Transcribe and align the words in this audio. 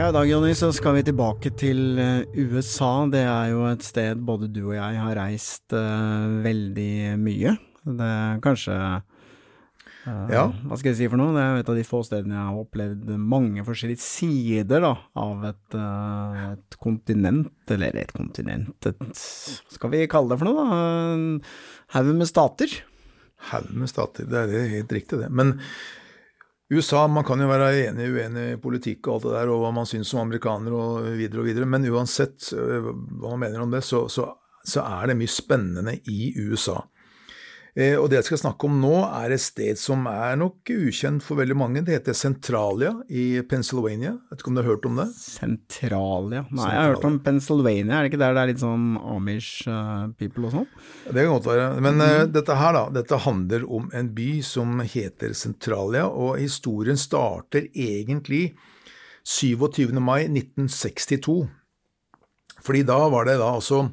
Ja, 0.00 0.06
I 0.08 0.12
dag 0.12 0.30
Jonny, 0.30 0.54
så 0.56 0.70
skal 0.72 0.94
vi 0.96 1.02
tilbake 1.04 1.50
til 1.60 1.98
eh, 2.00 2.22
USA. 2.48 3.04
Det 3.12 3.20
er 3.20 3.50
jo 3.50 3.66
et 3.68 3.82
sted 3.84 4.22
både 4.24 4.46
du 4.48 4.62
og 4.62 4.72
jeg 4.72 4.96
har 4.96 5.18
reist 5.18 5.74
uh, 5.76 6.40
veldig 6.40 7.18
mye. 7.20 7.52
Det 7.84 8.06
er 8.06 8.40
kanskje 8.40 8.78
uh, 8.78 9.02
Ja. 10.32 10.46
Hva 10.64 10.80
skal 10.80 10.94
jeg 10.94 10.98
si 11.02 11.10
for 11.12 11.20
noe? 11.20 11.36
Det 11.36 11.44
er 11.44 11.60
et 11.60 11.74
av 11.74 11.76
de 11.76 11.84
få 11.84 12.00
stedene 12.08 12.38
jeg 12.38 12.46
har 12.48 12.62
opplevd 12.62 13.12
mange 13.34 13.66
forskjellige 13.68 14.00
sider 14.06 14.86
da, 14.86 14.94
av 15.20 15.44
et, 15.50 15.76
uh, 15.76 16.40
et 16.54 16.80
kontinent, 16.80 17.52
eller 17.76 18.00
et 18.00 18.16
kontinent 18.16 18.88
et, 18.88 19.04
Hva 19.04 19.76
skal 19.76 19.96
vi 19.98 20.04
kalle 20.16 20.32
det 20.32 20.40
for 20.40 20.48
noe, 20.48 20.64
da? 20.64 20.82
En 21.12 21.30
haug 21.98 22.12
med 22.14 22.32
stater. 22.32 22.80
Haug 23.52 23.68
med 23.76 23.92
stater, 23.92 24.32
det 24.32 24.48
er 24.48 24.76
helt 24.78 24.96
riktig 24.96 25.20
det. 25.26 25.28
Men 25.28 25.58
USA, 26.70 27.06
man 27.10 27.26
kan 27.26 27.40
jo 27.42 27.48
være 27.50 27.70
enig 27.88 28.06
uenig 28.14 28.44
i 28.52 28.58
politikk 28.62 29.08
og 29.08 29.16
alt 29.16 29.24
det 29.26 29.32
der, 29.34 29.50
og 29.50 29.64
hva 29.64 29.72
man 29.74 29.88
syns 29.90 30.12
om 30.14 30.22
amerikanere 30.22 30.78
og 30.78 31.08
videre 31.18 31.42
og 31.42 31.48
videre, 31.48 31.66
men 31.66 31.88
uansett 31.90 32.52
øh, 32.54 32.92
hva 32.92 33.32
man 33.32 33.42
mener 33.42 33.64
om 33.64 33.74
det, 33.74 33.82
så, 33.82 34.04
så, 34.12 34.28
så 34.62 34.84
er 34.86 35.10
det 35.10 35.18
mye 35.18 35.32
spennende 35.34 35.96
i 36.06 36.30
USA. 36.44 36.78
Eh, 37.80 37.96
og 37.96 38.10
det 38.10 38.18
jeg 38.18 38.26
skal 38.28 38.40
snakke 38.42 38.68
om 38.68 38.76
nå, 38.82 38.92
er 39.06 39.32
et 39.32 39.42
sted 39.42 39.78
som 39.80 40.04
er 40.10 40.36
nok 40.40 40.68
ukjent 40.74 41.24
for 41.24 41.40
veldig 41.40 41.56
mange. 41.56 41.82
Det 41.86 41.94
heter 41.96 42.16
Centralia 42.16 42.92
i 43.08 43.40
Pennsylvania. 43.48 44.16
Vet 44.28 44.42
ikke 44.42 44.50
om 44.52 44.58
du 44.58 44.62
har 44.62 44.70
hørt 44.72 44.88
om 44.88 45.00
det? 45.00 45.06
Centralia? 45.16 46.44
Nei, 46.50 46.66
jeg 46.66 46.80
har 46.80 46.94
hørt 46.94 47.06
om 47.08 47.20
Pennsylvania, 47.24 47.96
er 47.96 48.04
det 48.04 48.12
ikke 48.12 48.20
der 48.20 48.36
det 48.36 48.42
er 48.42 48.50
litt 48.52 48.62
sånn 48.62 48.88
Amish 49.00 49.68
uh, 49.70 50.10
people 50.20 50.50
og 50.50 50.58
sånn? 50.58 50.66
Det 51.06 51.24
kan 51.24 51.32
godt 51.38 51.48
være. 51.48 51.68
Men 51.86 52.04
uh, 52.04 52.24
dette 52.28 52.58
her, 52.60 52.76
da. 52.76 52.84
Dette 53.00 53.22
handler 53.24 53.64
om 53.64 53.88
en 53.96 54.10
by 54.16 54.30
som 54.44 54.82
heter 54.84 55.32
Centralia, 55.38 56.04
og 56.10 56.36
historien 56.42 57.00
starter 57.00 57.70
egentlig 57.70 58.50
27. 59.24 59.94
mai 60.00 60.26
1962. 60.26 61.40
Fordi 62.60 62.82
da 62.84 62.98
var 63.08 63.24
det 63.24 63.38
da 63.40 63.54
altså 63.56 63.86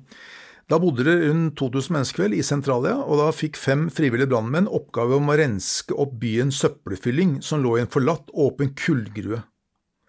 da 0.68 0.80
bodde 0.84 1.06
det 1.08 1.16
rundt 1.22 1.56
2000 1.60 1.96
mennesker 1.96 2.26
vel 2.26 2.34
i 2.36 2.44
Sentralia, 2.44 2.98
og 3.00 3.22
da 3.22 3.30
fikk 3.36 3.56
fem 3.60 3.86
frivillige 3.94 4.28
brannmenn 4.34 4.68
oppgave 4.68 5.16
om 5.16 5.32
å 5.32 5.38
renske 5.40 5.96
opp 5.96 6.18
byens 6.20 6.60
søppelfylling 6.64 7.38
som 7.46 7.64
lå 7.64 7.78
i 7.78 7.86
en 7.86 7.94
forlatt, 7.94 8.28
åpen 8.36 8.74
kullgrue. 8.76 9.40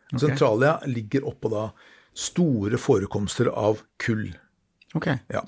Okay. 0.08 0.24
Sentralia 0.24 0.78
ligger 0.90 1.28
oppå 1.30 1.52
da 1.52 1.68
store 2.18 2.80
forekomster 2.80 3.52
av 3.52 3.84
kull. 4.02 4.32
Ok. 4.96 5.06
Ja. 5.28 5.42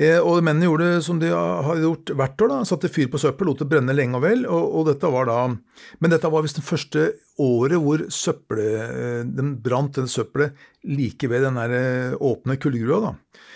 Eh, 0.00 0.16
og 0.18 0.40
mennene 0.40 0.64
gjorde 0.64 0.86
det 0.94 1.02
som 1.04 1.18
de 1.20 1.28
har 1.30 1.82
gjort 1.82 2.10
hvert 2.16 2.42
år, 2.42 2.50
da, 2.50 2.60
satte 2.66 2.90
fyr 2.90 3.10
på 3.12 3.20
søppel, 3.20 3.50
lot 3.50 3.60
det 3.60 3.68
brenne 3.70 3.94
lenge 3.94 4.16
og 4.16 4.24
vel. 4.24 4.46
Og, 4.48 4.76
og 4.80 4.88
dette 4.88 5.10
var 5.12 5.28
da, 5.28 5.42
Men 6.00 6.14
dette 6.14 6.30
var 6.32 6.42
visst 6.46 6.58
det 6.58 6.66
første 6.66 7.06
året 7.38 7.78
hvor 7.84 8.06
søppel, 8.10 8.64
eh, 8.64 9.22
den 9.28 9.54
brant 9.62 10.00
den 10.00 10.10
søppelet 10.10 10.56
like 10.88 11.28
ved 11.28 11.44
den 11.44 11.60
der 11.60 11.76
eh, 11.76 12.18
åpne 12.18 12.56
kullgrua. 12.58 13.12
da. 13.12 13.46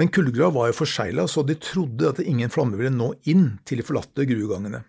Men 0.00 0.08
kullgrava 0.08 0.54
var 0.54 0.70
jo 0.70 0.78
forsegla, 0.80 1.26
så 1.28 1.44
de 1.44 1.58
trodde 1.60 2.08
at 2.08 2.22
ingen 2.24 2.52
flammer 2.52 2.80
ville 2.80 2.94
nå 2.94 3.12
inn 3.28 3.58
til 3.68 3.82
de 3.82 3.86
forlatte 3.86 4.26
gruegangene. 4.28 4.82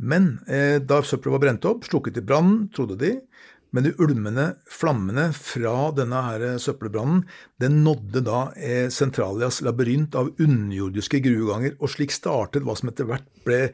Men 0.00 0.32
eh, 0.48 0.80
da 0.82 1.02
søppelet 1.04 1.36
var 1.36 1.44
brent 1.44 1.66
opp, 1.68 1.84
slukket 1.86 2.18
i 2.18 2.24
brannen, 2.24 2.68
trodde 2.74 2.96
de, 3.00 3.12
men 3.70 3.86
de 3.86 3.92
ulmende 4.02 4.46
flammene 4.66 5.28
fra 5.36 5.92
denne 5.94 6.20
her 6.26 6.44
søppelbrannen 6.58 7.22
den 7.62 7.82
nådde 7.84 8.24
da 8.26 8.40
eh, 8.58 8.88
Centralias 8.90 9.60
labyrint 9.62 10.16
av 10.18 10.32
underjordiske 10.42 11.20
grueganger, 11.22 11.76
og 11.78 11.92
slik 11.92 12.14
startet 12.14 12.66
hva 12.66 12.74
som 12.78 12.90
etter 12.90 13.08
hvert 13.10 13.28
ble 13.46 13.68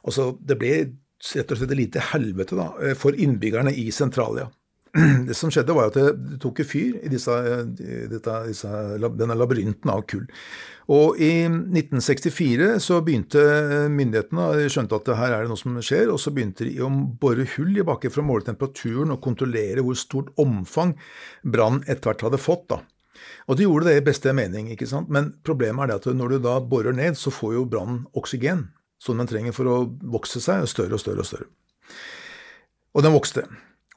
Altså, 0.00 0.30
det 0.40 0.56
ble 0.56 0.74
rett 1.20 1.50
og 1.52 1.58
slett 1.58 1.74
et 1.74 1.76
lite 1.76 2.04
helvete 2.14 2.56
da, 2.56 2.70
eh, 2.80 2.94
for 2.96 3.12
innbyggerne 3.12 3.74
i 3.76 3.90
Centralia. 3.92 4.46
Det 5.28 5.36
som 5.38 5.52
skjedde, 5.52 5.74
var 5.76 5.90
at 5.90 5.96
det, 5.98 6.38
tok 6.42 6.64
fyr 6.66 6.96
i 6.98 7.10
disse, 7.12 7.34
dette, 8.10 8.36
disse, 8.48 8.70
denne 8.98 9.36
labyrinten 9.38 9.92
av 9.92 10.02
kull. 10.10 10.24
Og 10.90 11.20
i 11.22 11.44
1964 11.46 12.72
så 12.82 12.98
begynte 13.06 13.42
myndighetene, 13.94 14.48
de 14.58 14.70
skjønte 14.72 14.98
at 14.98 15.12
her 15.20 15.36
er 15.36 15.44
det 15.44 15.52
noe 15.52 15.60
som 15.60 15.76
skjer, 15.78 16.10
og 16.10 16.18
så 16.18 16.32
begynte 16.34 16.66
de 16.66 16.80
å 16.82 16.90
bore 16.90 17.46
hull 17.54 17.78
i 17.78 17.86
bakken 17.86 18.10
for 18.10 18.24
å 18.24 18.26
måle 18.26 18.48
temperaturen 18.48 19.14
og 19.14 19.22
kontrollere 19.22 19.84
hvor 19.86 19.98
stort 19.98 20.34
omfang 20.42 20.96
brannen 21.46 21.84
etter 21.86 22.10
hvert 22.10 22.26
hadde 22.26 22.42
fått. 22.42 22.66
da. 22.74 22.82
Og 23.46 23.60
de 23.60 23.68
gjorde 23.68 23.92
det 23.92 24.00
i 24.00 24.04
beste 24.10 24.34
mening, 24.34 24.72
ikke 24.74 24.90
sant? 24.90 25.10
men 25.12 25.30
problemet 25.46 25.86
er 25.86 25.92
det 25.92 26.00
at 26.00 26.18
når 26.18 26.34
du 26.34 26.42
da 26.48 26.58
borer 26.58 26.96
ned, 26.96 27.14
så 27.18 27.30
får 27.30 27.54
jo 27.60 27.66
brannen 27.70 28.04
oksygen, 28.18 28.66
som 28.98 29.22
den 29.22 29.30
trenger 29.30 29.54
for 29.54 29.70
å 29.70 29.80
vokse 30.10 30.42
seg, 30.42 30.66
større 30.66 30.98
og 30.98 31.02
større 31.02 31.22
og 31.22 31.30
større. 31.30 31.50
Og 32.98 33.06
den 33.06 33.14
vokste. 33.14 33.46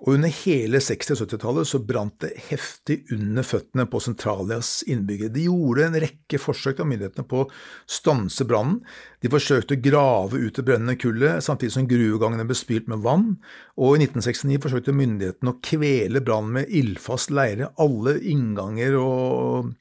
Og 0.01 0.15
under 0.15 0.31
hele 0.41 0.79
60- 0.81 1.13
og 1.13 1.19
70-tallet 1.21 1.69
så 1.69 1.79
brant 1.85 2.15
det 2.23 2.31
heftig 2.49 3.03
under 3.13 3.45
føttene 3.45 3.85
på 3.87 4.01
Centralias 4.01 4.71
innbyggere. 4.89 5.31
De 5.35 5.45
gjorde 5.45 5.85
en 5.85 5.97
rekke 6.01 6.39
forsøk 6.41 6.81
av 6.81 6.89
myndighetene 6.89 7.27
på 7.29 7.43
å 7.43 7.49
stanse 7.85 8.47
brannen. 8.49 8.79
De 9.21 9.29
forsøkte 9.31 9.77
å 9.77 9.83
grave 9.85 10.41
ut 10.41 10.57
det 10.57 10.65
brennende 10.65 10.97
kullet, 10.99 11.45
samtidig 11.45 11.75
som 11.77 11.87
gruvegangene 11.87 12.47
ble 12.49 12.57
spylt 12.57 12.89
med 12.91 13.05
vann. 13.05 13.29
Og 13.77 13.95
i 13.95 14.07
1969 14.07 14.59
forsøkte 14.65 14.97
myndighetene 14.97 15.53
å 15.53 15.61
kvele 15.69 16.25
brannen 16.25 16.57
med 16.57 16.75
ildfast 16.81 17.31
leire. 17.31 17.69
Alle 17.79 18.17
innganger 18.33 18.97
og 18.99 19.71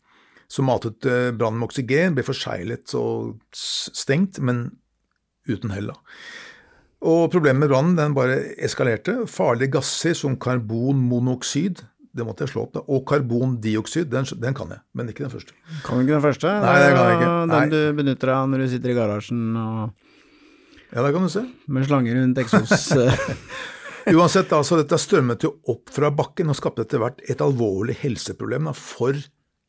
som 0.52 0.68
matet 0.68 1.08
eh, 1.08 1.32
brannen 1.32 1.62
med 1.62 1.70
oksygen, 1.70 2.12
ble 2.12 2.24
forseglet 2.26 2.92
og 3.00 3.38
stengt, 3.56 4.42
men 4.44 4.66
uten 5.48 5.72
hell. 5.72 5.88
da. 5.88 5.96
Og 7.02 7.24
problemet 7.32 7.64
med 7.64 7.72
brannen 7.72 7.96
den 7.98 8.14
bare 8.14 8.36
eskalerte. 8.62 9.24
Farlige 9.30 9.74
gasser 9.78 10.14
som 10.14 10.36
karbonmonoksid, 10.38 11.82
det 12.12 12.26
måtte 12.28 12.44
jeg 12.44 12.52
slå 12.52 12.66
opp, 12.66 12.74
da, 12.76 12.82
og 12.92 13.02
karbondioksid, 13.08 14.10
den, 14.12 14.26
den 14.42 14.56
kan 14.56 14.70
jeg, 14.74 14.82
men 14.94 15.08
ikke 15.10 15.24
den 15.24 15.32
første. 15.32 15.56
Kan 15.86 15.98
du 15.98 16.04
ikke 16.04 16.18
den 16.18 16.24
første? 16.26 16.54
Nei, 16.62 16.74
det 16.78 16.90
kan 16.92 17.08
jeg 17.08 17.18
ikke. 17.18 17.30
Nei. 17.32 17.60
Den 17.62 17.72
du 17.72 18.00
benytter 18.02 18.30
deg 18.30 18.36
av 18.36 18.50
når 18.52 18.62
du 18.62 18.72
sitter 18.74 18.92
i 18.92 18.96
garasjen 18.98 19.44
og 19.58 20.10
Ja, 20.92 21.00
det 21.00 21.12
kan 21.14 21.24
du 21.24 21.32
se. 21.32 21.46
med 21.72 21.88
slanger 21.88 22.20
rundt 22.20 22.42
eksos... 22.42 22.90
Uansett, 24.12 24.52
altså, 24.52 24.76
dette 24.80 24.98
strømmet 24.98 25.46
jo 25.46 25.54
opp 25.72 25.90
fra 25.94 26.10
bakken 26.14 26.50
og 26.52 26.58
skapte 26.58 26.84
etter 26.84 27.00
hvert 27.02 27.22
et 27.30 27.42
alvorlig 27.42 27.96
helseproblem 28.02 28.68
da, 28.68 28.76
for 28.76 29.16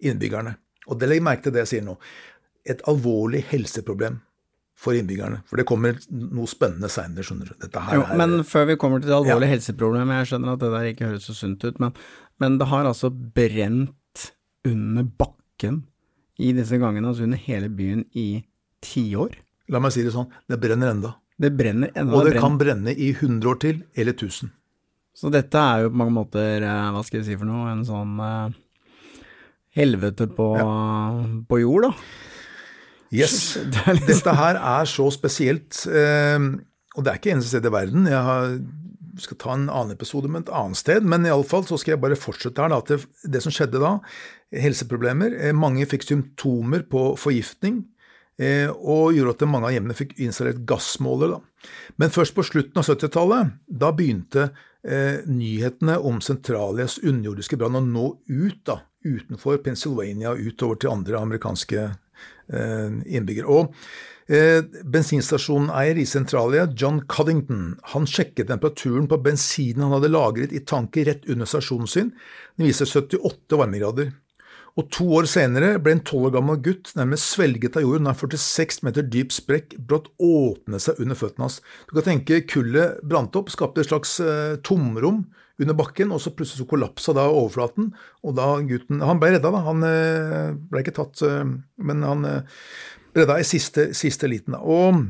innbyggerne. 0.03 0.55
Og 0.89 0.99
det 0.99 1.09
legger 1.09 1.25
merke 1.29 1.47
til 1.47 1.55
det 1.55 1.63
jeg 1.63 1.71
sier 1.75 1.85
nå. 1.85 1.95
Et 2.67 2.81
alvorlig 2.89 3.43
helseproblem 3.51 4.19
for 4.83 4.97
innbyggerne. 4.97 5.39
For 5.47 5.59
det 5.59 5.63
kommer 5.69 5.95
noe 6.11 6.49
spennende 6.51 6.89
seinere, 6.91 7.23
skjønner 7.23 7.53
du. 7.53 7.67
Jo, 7.95 8.03
er 8.03 8.17
men 8.19 8.41
før 8.47 8.67
vi 8.67 8.75
kommer 8.81 8.99
til 8.99 9.09
det 9.13 9.15
alvorlige 9.15 9.47
Ja. 9.47 9.53
helseproblemet, 9.55 10.19
jeg 10.21 10.31
skjønner 10.33 10.53
at 10.57 10.63
det 10.65 10.71
der 10.73 10.89
ikke 10.91 11.07
høres 11.11 11.27
så 11.29 11.35
sunt 11.37 11.63
ut, 11.63 11.79
men, 11.79 11.93
men 12.43 12.57
det 12.59 12.67
har 12.67 12.89
altså 12.89 13.09
brent 13.13 14.25
under 14.67 15.03
bakken 15.07 15.83
i 16.39 16.51
disse 16.55 16.75
gangene, 16.81 17.07
altså 17.07 17.23
under 17.23 17.37
hele 17.37 17.69
byen 17.71 18.03
i 18.17 18.43
tiår. 18.83 19.37
La 19.71 19.79
meg 19.79 19.93
si 19.95 20.03
det 20.03 20.11
sånn, 20.15 20.27
det 20.51 20.59
brenner 20.59 20.91
enda. 20.91 21.13
Det 21.39 21.53
brenner 21.57 21.89
enda. 21.95 22.13
Og 22.17 22.27
det 22.27 22.33
det 22.35 22.41
kan 22.43 22.57
brenne 22.59 22.91
i 22.91 23.13
100 23.15 23.47
år 23.49 23.59
til, 23.63 23.79
eller 23.95 24.13
1000. 24.17 24.51
Så 25.15 25.29
dette 25.31 25.55
er 25.61 25.83
jo 25.85 25.93
på 25.93 25.99
mange 26.01 26.13
måter, 26.15 26.63
eh, 26.65 26.91
hva 26.91 27.03
skal 27.05 27.21
jeg 27.21 27.27
si 27.29 27.35
for 27.39 27.45
noe, 27.47 27.71
en 27.71 27.85
sånn 27.87 28.19
eh, 28.19 28.59
helvete 29.77 30.27
på, 30.35 30.47
på 31.49 31.59
jord, 31.63 31.87
da. 31.87 31.93
Yes. 33.13 33.57
Dette 34.07 34.35
her 34.37 34.57
er 34.57 34.89
så 34.89 35.05
spesielt, 35.13 35.83
eh, 35.85 36.39
og 36.97 37.05
det 37.05 37.11
er 37.11 37.19
ikke 37.19 37.35
eneste 37.35 37.53
sted 37.53 37.69
i 37.69 37.73
verden. 37.73 38.09
Jeg 38.09 38.25
har, 38.27 38.57
skal 39.21 39.39
ta 39.41 39.53
en 39.53 39.69
annen 39.69 39.93
episode 39.93 40.31
med 40.31 40.47
et 40.47 40.53
annet 40.57 40.79
sted, 40.79 41.05
men 41.05 41.27
iallfall 41.29 41.65
så 41.69 41.77
skal 41.79 41.95
jeg 41.95 42.03
bare 42.03 42.19
fortsette 42.19 42.63
her. 42.63 42.73
Da, 42.73 42.99
det, 43.29 43.43
som 43.45 43.53
skjedde 43.53 43.81
da, 43.83 43.95
helseproblemer. 44.65 45.37
Eh, 45.39 45.55
mange 45.57 45.87
fikk 45.89 46.07
symptomer 46.09 46.85
på 46.89 47.11
forgiftning. 47.21 47.83
Eh, 48.41 48.65
og 48.65 49.13
gjorde 49.13 49.35
at 49.35 49.45
mange 49.45 49.69
av 49.69 49.75
hjemmene 49.75 49.97
fikk 49.97 50.15
installert 50.25 50.63
gassmåler. 50.69 51.35
Da. 51.35 51.69
Men 52.01 52.13
først 52.13 52.33
på 52.33 52.45
slutten 52.47 52.81
av 52.81 52.87
70-tallet, 52.89 53.51
da 53.69 53.91
begynte 53.93 54.47
eh, 54.81 55.21
nyhetene 55.29 55.99
om 56.01 56.17
Sentralias 56.23 56.97
underjordiske 57.03 57.59
brann 57.61 57.77
å 57.77 57.83
nå 57.85 58.07
ut, 58.25 58.63
da, 58.65 58.79
utenfor 59.05 59.61
Pennsylvania, 59.61 60.33
utover 60.33 60.81
til 60.81 60.95
andre 60.95 61.21
amerikanske 61.21 61.91
innbyggere. 62.51 63.47
Og 63.47 63.75
eh, 64.27 64.63
bensinstasjoneier 64.83 65.99
i 66.01 66.07
Sentralia, 66.09 66.67
John 66.75 67.01
Coddington, 67.07 67.77
han 67.93 68.09
sjekket 68.09 68.49
temperaturen 68.51 69.07
på 69.11 69.21
bensinen 69.23 69.87
han 69.87 69.95
hadde 69.97 70.11
lagret 70.13 70.55
i 70.55 70.63
tanken 70.67 71.07
rett 71.09 71.29
under 71.29 71.49
stasjonen 71.49 71.89
sin. 71.89 72.11
Den 72.57 72.69
viser 72.69 72.89
78 72.89 73.59
varmegrader. 73.59 74.13
Og 74.73 74.87
to 74.89 75.05
år 75.19 75.27
senere 75.29 75.75
ble 75.81 75.93
en 75.93 76.01
tolv 76.01 76.31
år 76.31 76.37
gammel 76.39 76.57
gutt 76.65 76.95
nærmest 76.97 77.27
svelget 77.35 77.75
av 77.77 77.83
jorden 77.85 78.07
da 78.07 78.15
en 78.15 78.17
46 78.17 78.81
meter 78.87 79.05
dyp 79.05 79.33
sprekk 79.35 79.75
brått 79.77 80.09
åpnet 80.17 80.81
seg 80.81 81.01
under 81.03 81.19
føttene 81.19 81.45
hans. 81.45 81.59
Du 81.85 81.93
kan 81.93 82.07
tenke 82.07 82.41
kullet 82.49 83.03
brant 83.05 83.37
opp, 83.37 83.53
skapte 83.53 83.83
et 83.83 83.91
slags 83.91 84.17
eh, 84.23 84.55
tomrom 84.65 85.27
under 85.63 85.77
bakken, 85.77 86.13
og 86.13 86.21
så 86.21 86.33
plutselig 86.35 86.63
så 86.63 86.69
kollapsa 86.69 87.15
da 87.17 87.25
overflaten, 87.31 87.91
og 88.23 88.37
da 88.37 88.47
gutten 88.67 89.03
Han 89.03 89.19
ble 89.21 89.33
redda, 89.35 89.51
da. 89.53 89.63
Han 89.67 89.83
eh, 89.87 90.53
ble 90.71 90.83
ikke 90.83 90.95
tatt, 90.99 91.23
eh, 91.27 91.43
men 91.83 92.07
han 92.07 92.25
eh, 92.29 92.63
redda 93.17 93.39
i 93.39 93.47
siste, 93.47 93.91
siste 93.97 94.29
liten. 94.31 94.57
da. 94.57 94.61
Og 94.63 95.05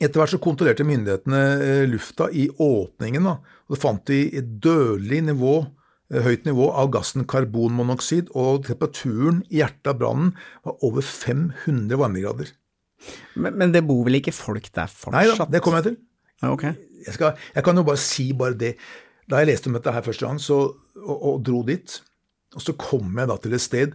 etter 0.00 0.20
hvert 0.20 0.32
så 0.32 0.40
kontrollerte 0.42 0.86
myndighetene 0.86 1.84
lufta 1.90 2.30
i 2.32 2.48
åpningen, 2.50 3.26
da, 3.26 3.36
og 3.68 3.76
det 3.76 3.82
fant 3.82 4.06
de 4.08 4.22
et 4.40 4.56
dødelig 4.62 5.26
nivå 5.32 5.58
høyt 6.10 6.42
nivå 6.42 6.64
av 6.74 6.88
gassen 6.90 7.22
karbonmonoksid, 7.28 8.32
og 8.34 8.64
temperaturen 8.66 9.44
i 9.46 9.60
hjertet 9.60 9.92
av 9.92 10.00
brannen 10.00 10.32
var 10.66 10.80
over 10.86 11.06
500 11.06 12.00
varmegrader. 12.00 12.50
Men, 13.38 13.54
men 13.60 13.74
det 13.74 13.84
bor 13.86 14.02
vel 14.08 14.18
ikke 14.18 14.34
folk 14.34 14.66
der 14.74 14.90
fortsatt? 14.90 15.14
Nei 15.14 15.28
da, 15.30 15.46
det 15.54 15.62
kommer 15.64 15.80
jeg 15.80 15.92
til. 15.92 16.00
Ja, 16.40 16.54
Ok. 16.54 16.64
Jeg, 17.00 17.14
skal, 17.16 17.38
jeg 17.54 17.64
kan 17.64 17.80
jo 17.80 17.84
bare 17.84 18.00
si 18.00 18.26
bare 18.36 18.56
det. 18.60 18.74
Da 19.30 19.40
jeg 19.40 19.52
leste 19.52 19.70
om 19.70 19.76
dette 19.76 19.94
her 19.94 20.04
første 20.04 20.26
gang 20.26 20.40
så, 20.42 20.60
og, 21.00 21.16
og 21.16 21.42
dro 21.46 21.62
dit, 21.66 21.96
og 22.56 22.64
så 22.64 22.74
kom 22.78 23.12
jeg 23.14 23.30
da 23.30 23.36
til 23.38 23.54
et 23.54 23.62
sted 23.62 23.92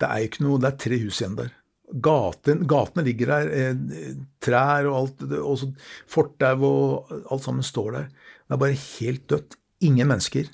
Det 0.00 0.08
er 0.08 0.24
ikke 0.24 0.44
noe, 0.46 0.60
det 0.60 0.70
er 0.70 0.78
tre 0.80 0.98
hus 1.02 1.18
igjen 1.20 1.36
der. 1.36 1.50
Gaten, 1.90 2.62
gatene 2.70 3.04
ligger 3.04 3.32
der, 3.34 3.50
eh, 3.52 4.14
trær 4.40 4.86
og 4.88 4.96
alt, 5.00 5.24
og 5.42 5.58
så 5.60 5.68
fortau 6.08 6.62
og 6.64 7.10
alt 7.34 7.44
sammen 7.44 7.66
står 7.66 7.90
der. 7.98 8.06
Det 8.46 8.56
er 8.56 8.62
bare 8.62 8.78
helt 8.78 9.26
dødt. 9.28 9.58
Ingen 9.84 10.08
mennesker. 10.08 10.48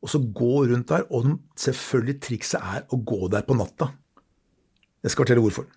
Og 0.00 0.10
så 0.10 0.18
gå 0.18 0.64
rundt 0.70 0.88
der, 0.88 1.04
og 1.12 1.36
selvfølgelig 1.60 2.16
trikset 2.24 2.58
er 2.58 2.86
å 2.90 2.98
gå 3.04 3.28
der 3.30 3.44
på 3.46 3.54
natta. 3.58 3.92
Jeg 5.04 5.12
skal 5.12 5.24
fortelle 5.24 5.44
hvorfor. 5.44 5.68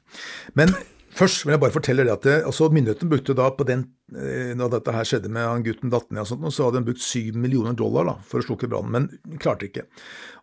Men 0.57 0.73
først 1.17 1.43
vil 1.45 1.53
jeg 1.53 1.61
bare 1.63 1.73
fortelle 1.73 2.05
det 2.05 2.13
at 2.13 2.25
det, 2.27 2.35
altså 2.47 2.69
myndighetene 2.73 3.11
brukte 3.11 3.35
da 3.37 3.49
på 3.55 3.65
den 3.67 3.85
eh, 4.15 4.53
da 4.59 4.67
dette 4.71 4.93
her 4.95 5.07
skjedde 5.07 5.31
med 5.33 5.47
han 5.47 5.65
gutten 5.65 5.91
datt 5.93 6.09
ned 6.11 6.23
og 6.23 6.29
sånt, 6.29 6.47
så 6.55 6.67
hadde 6.67 6.81
de 6.81 6.87
brukt 6.89 7.03
7 7.03 7.37
millioner 7.39 7.77
dollar 7.77 8.09
da, 8.09 8.15
for 8.27 8.41
å 8.41 8.47
slukke 8.47 8.69
brannen, 8.71 8.93
men 8.93 9.41
klarte 9.41 9.69
ikke. 9.69 9.85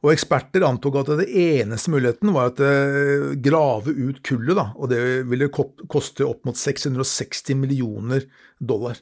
Og 0.04 0.12
eksperter 0.14 0.66
antok 0.66 1.00
at 1.02 1.12
det 1.20 1.28
eneste 1.28 1.92
muligheten 1.94 2.34
var 2.36 2.52
at 2.52 2.62
eh, 2.64 3.32
grave 3.42 3.94
ut 3.94 4.22
kullet, 4.26 4.54
da, 4.58 4.70
og 4.76 4.92
det 4.92 5.02
ville 5.30 5.50
koste 5.52 6.28
opp 6.28 6.46
mot 6.48 6.58
660 6.58 7.58
millioner 7.60 8.28
dollar. 8.58 9.00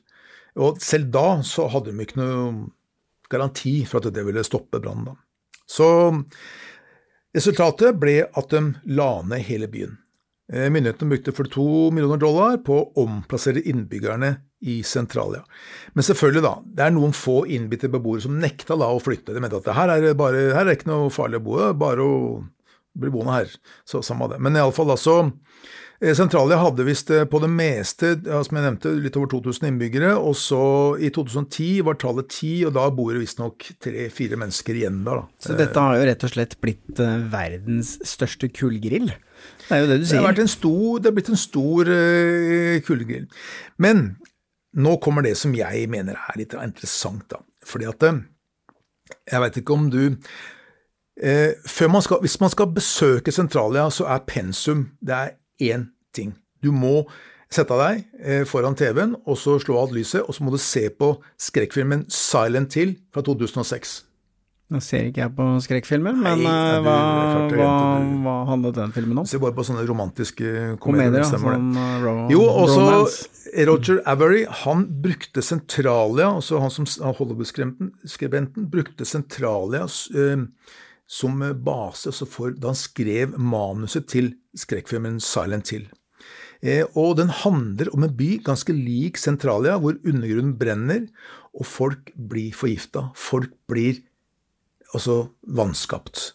Og 0.59 0.81
selv 0.83 1.13
da 1.15 1.29
så 1.47 1.69
hadde 1.71 1.93
de 1.93 2.07
ikke 2.07 2.19
noe 2.19 2.69
garanti 3.31 3.83
for 3.87 4.01
at 4.01 4.15
det 4.17 4.25
ville 4.27 4.47
stoppe 4.47 4.81
brannen. 4.83 5.19
Så 5.69 5.87
Resultatet 7.37 7.99
ble 8.01 8.23
at 8.25 8.51
de 8.51 8.61
la 8.97 9.11
ned 9.27 9.45
hele 9.47 9.69
byen. 9.71 9.99
Eh, 10.53 10.71
Myndighetene 10.73 11.13
brukte 11.13 11.33
42 11.37 11.91
millioner 11.93 12.21
dollar 12.21 12.61
på 12.65 12.79
å 12.81 13.05
omplassere 13.05 13.61
innbyggerne 13.69 14.35
i 14.65 14.81
Sentralia. 14.83 15.43
Men 15.93 16.07
selvfølgelig, 16.07 16.45
da, 16.45 16.55
det 16.65 16.87
er 16.87 16.95
noen 16.97 17.13
få 17.15 17.43
innbitte 17.53 17.91
beboere 17.93 18.25
som 18.25 18.39
nekta 18.41 18.79
da 18.81 18.89
å 18.91 19.03
flytte. 19.03 19.35
De 19.37 19.43
mente 19.45 19.61
at 19.61 19.75
her 19.77 19.93
er 19.93 20.07
det 20.09 20.15
bare, 20.19 20.49
her 20.55 20.65
er 20.65 20.73
det 20.73 20.79
ikke 20.81 20.93
noe 20.93 21.13
farlig 21.15 21.43
å 21.43 21.45
bo, 21.51 21.59
bare 21.79 22.07
å 22.07 22.15
bli 22.99 23.13
boende 23.13 23.37
her. 23.37 23.53
Så 23.87 24.01
samme 24.03 24.31
det. 24.33 24.41
Men 24.43 24.57
iallfall 24.57 24.95
altså 24.97 25.19
eh, 26.01 26.17
Sentralia 26.17 26.63
hadde 26.65 26.89
visst 26.89 27.13
eh, 27.13 27.29
på 27.29 27.45
det 27.45 27.53
meste, 27.53 28.17
ja, 28.25 28.41
som 28.41 28.57
jeg 28.57 28.71
nevnte, 28.71 28.97
litt 29.05 29.21
over 29.21 29.29
2000 29.37 29.69
innbyggere. 29.69 30.17
Og 30.17 30.33
så 30.41 30.65
i 30.97 31.13
2010 31.13 31.85
var 31.87 32.01
tallet 32.01 32.33
10, 32.33 32.71
og 32.71 32.77
da 32.81 32.89
bor 32.89 33.13
det 33.13 33.21
visstnok 33.27 33.69
tre-fire 33.85 34.41
mennesker 34.41 34.81
igjen 34.81 35.05
der. 35.05 35.21
da. 35.27 35.45
Så 35.45 35.61
dette 35.61 35.87
har 35.87 36.01
jo 36.01 36.09
rett 36.09 36.25
og 36.25 36.35
slett 36.39 36.57
blitt 36.65 37.07
verdens 37.37 37.99
største 38.17 38.49
kullgrill? 38.49 39.13
Det 39.69 39.77
er 39.77 39.83
jo 39.83 39.89
det 39.91 39.99
du 39.99 40.05
Det 40.05 40.11
sier. 40.11 40.41
en 40.41 40.49
stor, 40.49 40.99
det 40.99 41.11
har 41.11 41.17
blitt 41.17 41.29
en 41.33 41.41
stor 41.41 41.91
uh, 41.93 42.81
kuldegrill. 42.87 43.29
Men 43.79 44.17
nå 44.79 44.97
kommer 45.03 45.25
det 45.25 45.37
som 45.39 45.55
jeg 45.57 45.89
mener 45.91 46.19
er 46.19 46.39
litt 46.39 46.55
interessant, 46.55 47.25
da. 47.31 47.41
Fordi 47.67 47.89
at 47.89 48.03
eh, 48.03 48.21
Jeg 49.33 49.41
veit 49.41 49.57
ikke 49.57 49.75
om 49.75 49.89
du 49.91 50.03
eh, 51.21 51.89
man 51.89 52.03
skal, 52.03 52.21
Hvis 52.21 52.41
man 52.41 52.51
skal 52.51 52.73
besøke 52.73 53.33
Sentralia, 53.33 53.91
så 53.91 54.07
er 54.07 54.25
pensum 54.27 54.91
det 55.01 55.15
er 55.15 55.35
én 55.61 55.89
ting. 56.15 56.37
Du 56.63 56.71
må 56.73 57.09
sette 57.51 57.75
deg 57.81 58.05
eh, 58.21 58.45
foran 58.47 58.77
TV-en, 58.77 59.17
og 59.27 59.39
så 59.39 59.59
slå 59.59 59.79
av 59.81 59.93
lyset, 59.93 60.23
og 60.23 60.35
så 60.35 60.45
må 60.45 60.53
du 60.53 60.59
se 60.61 60.89
på 60.91 61.15
skrekkfilmen 61.41 62.07
Silent 62.13 62.75
Hill 62.75 62.97
fra 63.15 63.23
2006. 63.25 64.05
Nå 64.69 64.83
ser 64.85 65.07
ikke 65.09 65.23
jeg 65.23 65.33
på 65.33 65.45
skrekkfilmer, 65.65 66.13
men 66.13 66.43
Nei, 66.45 66.49
ja, 66.53 66.73
du- 66.77 66.85
hva, 66.85 66.97
klart 67.49 67.55
hva, 67.57 67.69
hva 68.25 68.35
handlet 68.51 68.75
den 68.77 68.93
filmen 68.93 69.23
om? 69.23 69.29
Se 69.29 69.41
bare 69.41 69.57
på 69.57 69.65
sånne 69.65 69.87
romantiske 69.89 70.77
komedier. 70.83 71.23
Komedier. 71.25 71.25
Sånn 71.25 71.71
uh, 71.73 71.95
ro 72.05 72.13
Jo, 72.33 72.43
også 72.67 72.83
romance. 72.83 73.31
Roger 73.65 74.03
Avery, 74.05 74.43
han 74.65 74.85
brukte 75.01 75.41
Centralia, 75.41 76.29
altså 76.35 76.61
han 76.61 76.75
som 76.75 76.85
Hollywood-skribenten, 77.17 78.67
brukte 78.69 79.09
Centralia 79.09 79.87
uh, 79.89 80.45
som 81.09 81.41
base 81.65 82.13
altså 82.13 82.29
for, 82.29 82.53
da 82.53 82.75
han 82.75 82.77
skrev 82.77 83.39
manuset 83.41 84.05
til 84.13 84.35
skrekkfilmen 84.53 85.17
Silent 85.25 85.73
Hill. 85.73 85.89
Eh, 86.61 86.85
og 86.99 87.17
den 87.21 87.31
handler 87.31 87.89
om 87.95 88.05
en 88.05 88.13
by 88.19 88.35
ganske 88.45 88.75
lik 88.75 89.17
Centralia, 89.17 89.79
hvor 89.81 89.97
undergrunnen 90.05 90.57
brenner, 90.61 91.07
og 91.57 91.65
folk 91.67 92.13
blir 92.29 92.53
forgifta. 92.53 93.09
Folk 93.17 93.55
blir 93.71 94.03
altså 94.95 95.21
vanskapt. 95.57 96.33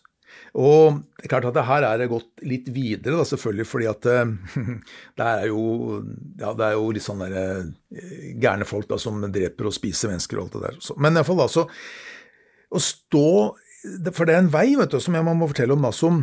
Og 0.53 1.00
det 1.17 1.25
er 1.25 1.31
klart 1.31 1.48
at 1.50 1.55
det 1.55 1.65
her 1.65 1.86
er 1.88 1.98
det 1.98 2.12
gått 2.12 2.43
litt 2.45 2.67
videre, 2.75 3.17
da, 3.17 3.25
selvfølgelig, 3.25 3.65
fordi 3.65 3.88
at 3.89 4.07
eh, 4.12 4.33
det 5.17 5.29
er 5.29 5.48
jo, 5.50 5.63
ja, 6.38 6.53
det 6.53 6.67
er 6.67 6.75
jo 6.77 6.91
litt 6.93 7.05
sånn 7.05 7.24
eh, 7.25 7.63
gærne 8.41 8.67
folk 8.69 8.86
da, 8.91 9.00
som 9.01 9.24
dreper 9.33 9.69
og 9.69 9.74
spiser 9.74 10.13
mennesker 10.13 10.38
og 10.38 10.45
alt 10.45 10.57
det 10.57 10.63
der. 10.67 10.79
Så, 10.86 10.98
men 11.01 11.17
iallfall 11.17 11.41
altså 11.48 11.65
Å 12.74 12.79
stå 12.81 13.27
For 14.15 14.25
det 14.25 14.33
er 14.33 14.39
en 14.41 14.53
vei 14.53 14.72
vet 14.77 14.93
du, 14.93 15.00
som 15.01 15.17
jeg 15.17 15.25
må 15.25 15.50
fortelle 15.50 15.75
om, 15.75 15.83
da, 15.86 15.91
som 15.93 16.22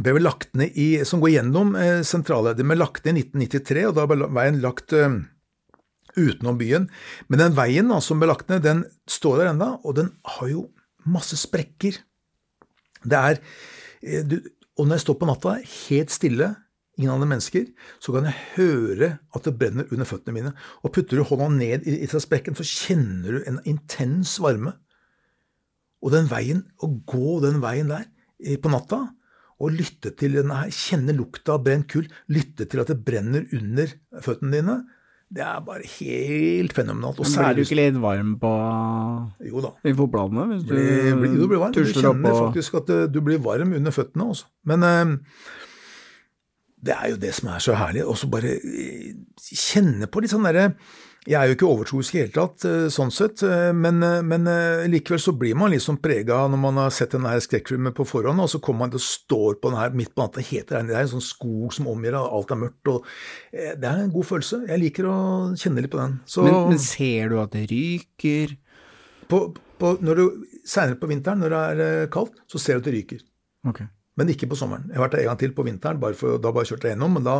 ble 0.00 0.22
lagt 0.22 0.54
ned 0.58 0.74
i, 0.80 1.04
som 1.06 1.20
går 1.22 1.36
gjennom 1.36 1.74
eh, 1.78 2.00
sentrale. 2.06 2.54
Den 2.54 2.70
ble 2.70 2.78
lagt 2.78 3.04
ned 3.04 3.18
i 3.18 3.26
1993, 3.26 3.84
og 3.90 3.98
da 3.98 4.06
ble 4.10 4.30
veien 4.34 4.62
lagt 4.62 4.94
eh, 4.94 5.18
utenom 6.14 6.58
byen. 6.62 6.88
Men 7.28 7.42
den 7.42 7.58
veien 7.58 7.90
da, 7.90 7.98
som 8.02 8.22
ble 8.22 8.30
lagt 8.30 8.50
ned, 8.50 8.62
den 8.64 8.86
står 9.10 9.42
der 9.42 9.52
ennå, 9.52 9.74
og 9.82 9.98
den 9.98 10.14
har 10.36 10.50
jo 10.50 10.68
masse 11.10 11.38
sprekker. 11.40 11.98
Det 13.04 13.20
er 13.20 13.40
eh, 14.02 14.22
du, 14.26 14.38
Og 14.78 14.86
når 14.86 14.98
jeg 14.98 15.04
står 15.06 15.18
på 15.20 15.28
natta, 15.28 15.56
helt 15.62 16.10
stille, 16.14 16.54
ingen 16.98 17.10
andre 17.10 17.28
mennesker, 17.30 17.66
så 18.02 18.14
kan 18.14 18.26
jeg 18.28 18.38
høre 18.54 19.10
at 19.34 19.46
det 19.46 19.56
brenner 19.58 19.90
under 19.90 20.08
føttene 20.08 20.34
mine. 20.34 20.54
Og 20.82 20.94
putter 20.94 21.18
du 21.18 21.26
hånda 21.26 21.48
ned 21.54 21.86
i, 21.90 21.98
i 22.02 22.08
sprekken, 22.08 22.56
så 22.58 22.66
kjenner 22.66 23.38
du 23.38 23.48
en 23.50 23.60
intens 23.70 24.36
varme. 24.42 24.74
Og 26.04 26.12
den 26.14 26.28
veien, 26.30 26.64
å 26.82 26.90
gå 27.08 27.38
den 27.44 27.60
veien 27.64 27.90
der 27.92 28.06
eh, 28.42 28.58
på 28.60 28.72
natta, 28.72 29.06
og 29.62 29.74
lytte 29.78 30.10
til 30.18 30.34
denne 30.36 30.56
her, 30.58 30.74
kjenne 30.74 31.14
lukta 31.16 31.54
av 31.54 31.62
brent 31.66 31.86
kull, 31.92 32.08
lytte 32.34 32.66
til 32.66 32.82
at 32.82 32.90
det 32.90 32.98
brenner 33.06 33.46
under 33.54 33.94
føttene 34.24 34.58
dine, 34.58 34.78
det 35.34 35.42
er 35.42 35.62
bare 35.66 35.88
helt 35.96 36.72
fenomenalt. 36.76 37.18
Og 37.18 37.26
Blir 37.26 37.56
du 37.56 37.64
ikke 37.64 37.78
litt 37.80 37.98
varm 38.02 38.34
på 38.38 38.52
Jo 39.48 39.64
da. 39.64 39.72
i 39.82 39.94
fotbladene 39.96 40.46
hvis 40.52 40.62
du 40.62 40.72
blir, 40.74 41.10
blir, 41.18 41.34
du 41.40 41.46
blir 41.50 41.62
varm. 41.62 41.74
Du 41.74 41.82
kjenner 41.90 42.36
faktisk 42.38 42.78
at 42.82 42.92
eh, 42.94 43.06
du 43.10 43.18
blir 43.24 43.42
varm 43.42 43.74
under 43.74 43.94
føttene 43.94 44.28
også. 44.30 44.46
Men 44.70 44.86
eh, 44.86 45.14
det 46.84 46.94
er 46.94 47.10
jo 47.14 47.18
det 47.24 47.32
som 47.34 47.50
er 47.50 47.64
så 47.64 47.74
herlig. 47.80 48.04
Og 48.06 48.18
så 48.20 48.30
bare 48.30 48.54
eh, 48.60 49.10
kjenne 49.42 50.06
på 50.06 50.22
litt 50.22 50.34
sånn 50.34 50.46
derre 50.46 50.68
Jeg 51.24 51.38
er 51.40 51.48
jo 51.48 51.54
ikke 51.56 51.68
overtroisk 51.70 52.14
i 52.14 52.18
det 52.18 52.24
hele 52.26 52.34
tatt, 52.34 52.64
eh, 52.68 52.86
sånn 52.92 53.12
sett, 53.14 53.42
eh, 53.48 53.70
men, 53.72 54.02
eh, 54.04 54.20
men 54.20 54.44
likevel 54.92 55.20
så 55.22 55.32
blir 55.38 55.56
man 55.56 55.72
liksom 55.72 55.96
prega 56.04 56.42
når 56.52 56.60
man 56.60 56.80
har 56.82 56.90
sett 56.90 57.14
denne 57.16 57.32
her 57.32 57.40
skrekkfilmen 57.40 57.94
på 57.96 58.04
forhånd, 58.04 58.40
og 58.44 58.50
så 58.52 58.60
kommer 58.60 58.84
man 58.84 58.92
til 58.92 59.00
å 59.00 59.06
stå 59.06 59.40
på 59.60 59.70
den 59.70 59.80
her 59.80 59.96
midt 59.96 60.12
på 60.14 60.20
natta. 60.20 60.44
Det 60.44 60.74
er 60.74 61.00
en 61.00 61.08
sånn 61.08 61.24
skog 61.24 61.72
som 61.72 61.88
omgir 61.88 62.12
deg, 62.12 62.20
alt 62.20 62.50
er 62.52 62.60
mørkt. 62.60 62.92
og 62.92 63.04
Det 63.52 63.88
er 63.88 64.02
en 64.04 64.12
god 64.12 64.24
følelse. 64.24 64.66
Jeg 64.68 64.80
liker 64.80 65.04
å 65.08 65.18
kjenne 65.56 65.80
litt 65.80 65.90
på 65.90 66.02
den. 66.02 66.20
Så 66.26 66.44
men, 66.44 66.68
men 66.68 66.78
ser 66.78 67.28
du 67.30 67.40
at 67.40 67.52
det 67.52 67.70
ryker? 67.70 68.58
på, 69.28 69.40
på, 69.78 69.96
når 70.04 70.20
du, 70.20 70.24
senere 70.68 70.98
på 71.00 71.10
vinteren, 71.10 71.42
når 71.42 71.54
det 71.54 71.90
er 71.90 72.10
kaldt, 72.12 72.36
så 72.50 72.60
ser 72.60 72.76
du 72.76 72.84
at 72.84 72.90
det 72.90 72.96
ryker. 72.98 73.24
Okay. 73.68 73.88
Men 74.18 74.30
ikke 74.30 74.46
på 74.50 74.58
sommeren. 74.58 74.86
Jeg 74.90 74.98
har 74.98 75.08
vært 75.08 75.16
der 75.16 75.24
en 75.24 75.32
gang 75.32 75.40
til 75.40 75.54
på 75.56 75.64
vinteren, 75.66 75.98
bare 76.02 76.16
for, 76.18 76.38
da 76.42 76.52
bare 76.54 76.68
kjørte 76.68 76.86
jeg 76.86 76.94
gjennom. 76.94 77.16
Men 77.16 77.26
da, 77.26 77.36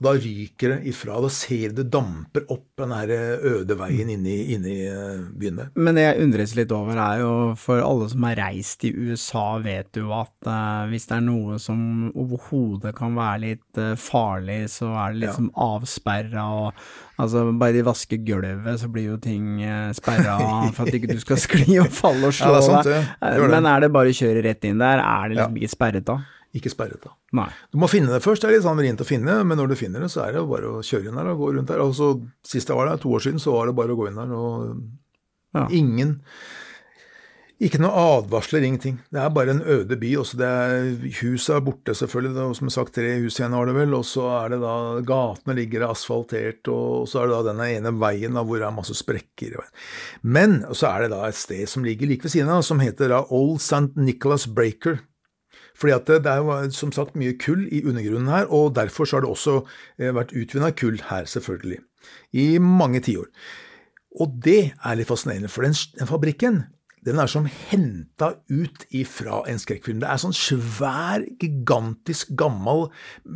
da 0.00 0.14
ryker 0.16 0.74
det 0.74 0.78
ifra. 0.88 1.18
Da 1.20 1.28
ser 1.32 1.74
du 1.74 1.82
det 1.82 1.90
damper 1.92 2.46
opp 2.52 2.66
den 2.80 2.94
her 2.96 3.10
øde 3.50 3.76
veien 3.76 4.08
inne 4.14 4.32
i, 4.32 4.54
inne 4.54 4.70
i 4.72 4.86
eh, 4.88 5.26
byen 5.36 5.60
der. 5.60 5.68
Men 5.76 5.98
det 5.98 6.06
jeg 6.06 6.24
undres 6.24 6.54
litt 6.56 6.72
over, 6.72 6.96
er 6.96 7.20
jo 7.20 7.32
for 7.60 7.82
alle 7.84 8.08
som 8.12 8.24
har 8.24 8.40
reist 8.40 8.86
i 8.88 8.94
USA, 8.96 9.44
vet 9.64 10.00
jo 10.00 10.08
at 10.16 10.48
eh, 10.48 10.88
hvis 10.92 11.08
det 11.10 11.18
er 11.18 11.26
noe 11.28 11.60
som 11.60 11.82
overhodet 12.14 12.94
kan 12.96 13.14
være 13.18 13.42
litt 13.44 13.80
eh, 13.82 13.92
farlig, 14.00 14.62
så 14.72 14.88
er 15.04 15.14
det 15.14 15.26
liksom 15.26 15.52
avsperra 15.68 16.48
og 16.64 16.84
Altså, 17.20 17.42
bare 17.60 17.74
de 17.76 17.82
vasker 17.84 18.22
gulvet, 18.24 18.78
så 18.80 18.88
blir 18.88 19.10
jo 19.10 19.16
ting 19.20 19.58
uh, 19.60 19.90
sperra 19.92 20.38
for 20.76 20.88
at 20.88 20.96
ikke 20.96 21.10
du 21.12 21.18
skal 21.20 21.36
skli 21.36 21.76
og 21.82 21.90
falle 21.92 22.30
og 22.30 22.32
slå 22.32 22.54
Ja, 22.54 22.60
er 22.62 22.64
sant, 22.64 22.88
deg. 22.88 22.94
det. 22.94 23.16
Eh, 23.28 23.34
det. 23.36 23.48
Men 23.52 23.68
er 23.68 23.84
det 23.84 23.90
bare 23.92 24.12
å 24.12 24.16
kjøre 24.16 24.44
rett 24.46 24.64
inn 24.64 24.80
der? 24.80 25.02
Er 25.04 25.28
det 25.28 25.36
liksom 25.36 25.58
ikke 25.60 25.72
sperret 25.74 26.06
da? 26.08 26.16
Ikke 26.56 26.70
sperret, 26.72 26.98
da. 27.04 27.12
Nei. 27.38 27.46
Du 27.70 27.78
må 27.78 27.86
finne 27.90 28.10
det 28.10 28.24
først. 28.24 28.42
Det 28.42 28.48
er 28.50 28.56
litt 28.56 28.64
sånn 28.66 28.80
vrient 28.80 29.02
å 29.04 29.06
finne, 29.06 29.36
men 29.46 29.60
når 29.60 29.70
du 29.70 29.76
finner 29.78 30.02
det, 30.02 30.08
så 30.10 30.24
er 30.24 30.34
det 30.34 30.40
bare 30.50 30.66
å 30.66 30.80
kjøre 30.82 31.06
inn 31.12 31.20
der 31.20 31.28
og 31.30 31.44
gå 31.44 31.52
rundt 31.54 31.70
der. 31.70 31.82
Og 31.84 31.94
så, 31.94 32.08
Sist 32.46 32.72
jeg 32.72 32.78
var 32.78 32.90
der, 32.90 32.98
to 33.02 33.12
år 33.14 33.22
siden, 33.22 33.38
så 33.42 33.54
var 33.54 33.70
det 33.70 33.76
bare 33.78 33.94
å 33.94 34.00
gå 34.00 34.08
inn 34.10 34.18
der. 34.18 34.32
og 34.34 34.80
Ja. 35.54 35.68
Ingen 35.70 36.16
Ikke 37.60 37.76
noe 37.78 37.92
advarsler, 37.92 38.64
ingenting. 38.64 38.94
Det 39.12 39.20
er 39.20 39.28
bare 39.36 39.52
en 39.52 39.60
øde 39.60 39.98
by. 40.00 40.14
Også 40.16 40.38
det 40.40 40.46
er, 40.48 40.86
huset 41.20 41.56
er 41.58 41.60
borte, 41.60 41.92
selvfølgelig. 41.92 42.32
Det 42.34 42.40
er, 42.40 42.54
som 42.56 42.70
sagt, 42.72 42.94
tre 42.96 43.10
hus 43.20 43.36
igjen 43.36 43.52
har 43.52 43.68
det 43.68 43.74
vel. 43.76 43.92
Og 43.98 44.06
så 44.08 44.24
er 44.38 44.54
det 44.54 44.60
da 44.62 44.76
Gatene 45.04 45.56
ligger 45.58 45.84
asfaltert, 45.90 46.66
og 46.72 47.04
så 47.06 47.20
er 47.20 47.28
det 47.28 47.36
da 47.36 47.52
denne 47.52 47.68
ene 47.76 47.92
veien 48.00 48.32
da, 48.34 48.42
hvor 48.48 48.58
det 48.58 48.64
er 48.64 48.72
masse 48.78 48.96
sprekker. 48.96 49.58
Men 50.24 50.62
så 50.72 50.88
er 50.88 51.04
det 51.04 51.12
da 51.12 51.26
et 51.28 51.36
sted 51.36 51.68
som 51.68 51.84
ligger 51.84 52.08
like 52.08 52.24
ved 52.24 52.32
siden 52.32 52.48
av, 52.50 52.64
som 52.64 52.80
heter 52.80 53.12
da 53.12 53.26
Old 53.28 53.60
St. 53.60 53.92
Nicholas 54.00 54.48
Breaker. 54.48 55.02
Fordi 55.80 55.94
at 55.96 56.10
det, 56.10 56.28
er 56.28 56.68
som 56.76 56.92
sagt 56.92 57.16
mye 57.16 57.36
kull 57.40 57.64
i 57.72 57.82
undergrunnen 57.86 58.28
her, 58.28 58.50
og 58.52 58.74
derfor 58.76 59.08
så 59.08 59.16
har 59.16 59.24
det 59.24 59.32
også 59.32 59.60
eh, 59.98 60.12
vært 60.16 60.34
utvinna 60.36 60.72
kull 60.76 61.00
her, 61.08 61.24
selvfølgelig. 61.24 61.80
I 62.36 62.46
mange 62.60 63.00
tiår. 63.06 63.30
Og 64.20 64.36
det 64.44 64.74
er 64.74 64.98
litt 64.98 65.08
fascinerende, 65.08 65.48
for 65.52 65.64
den, 65.64 65.76
den 65.96 66.10
fabrikken 66.10 66.62
den 67.06 67.16
er 67.16 67.30
som 67.32 67.46
henta 67.48 68.34
ut 68.52 68.82
ifra 68.92 69.40
en 69.48 69.60
skrekkfilm. 69.60 70.02
Det 70.02 70.08
er 70.10 70.20
sånn 70.20 70.36
svær, 70.36 71.24
gigantisk 71.40 72.34
gammel 72.38 72.90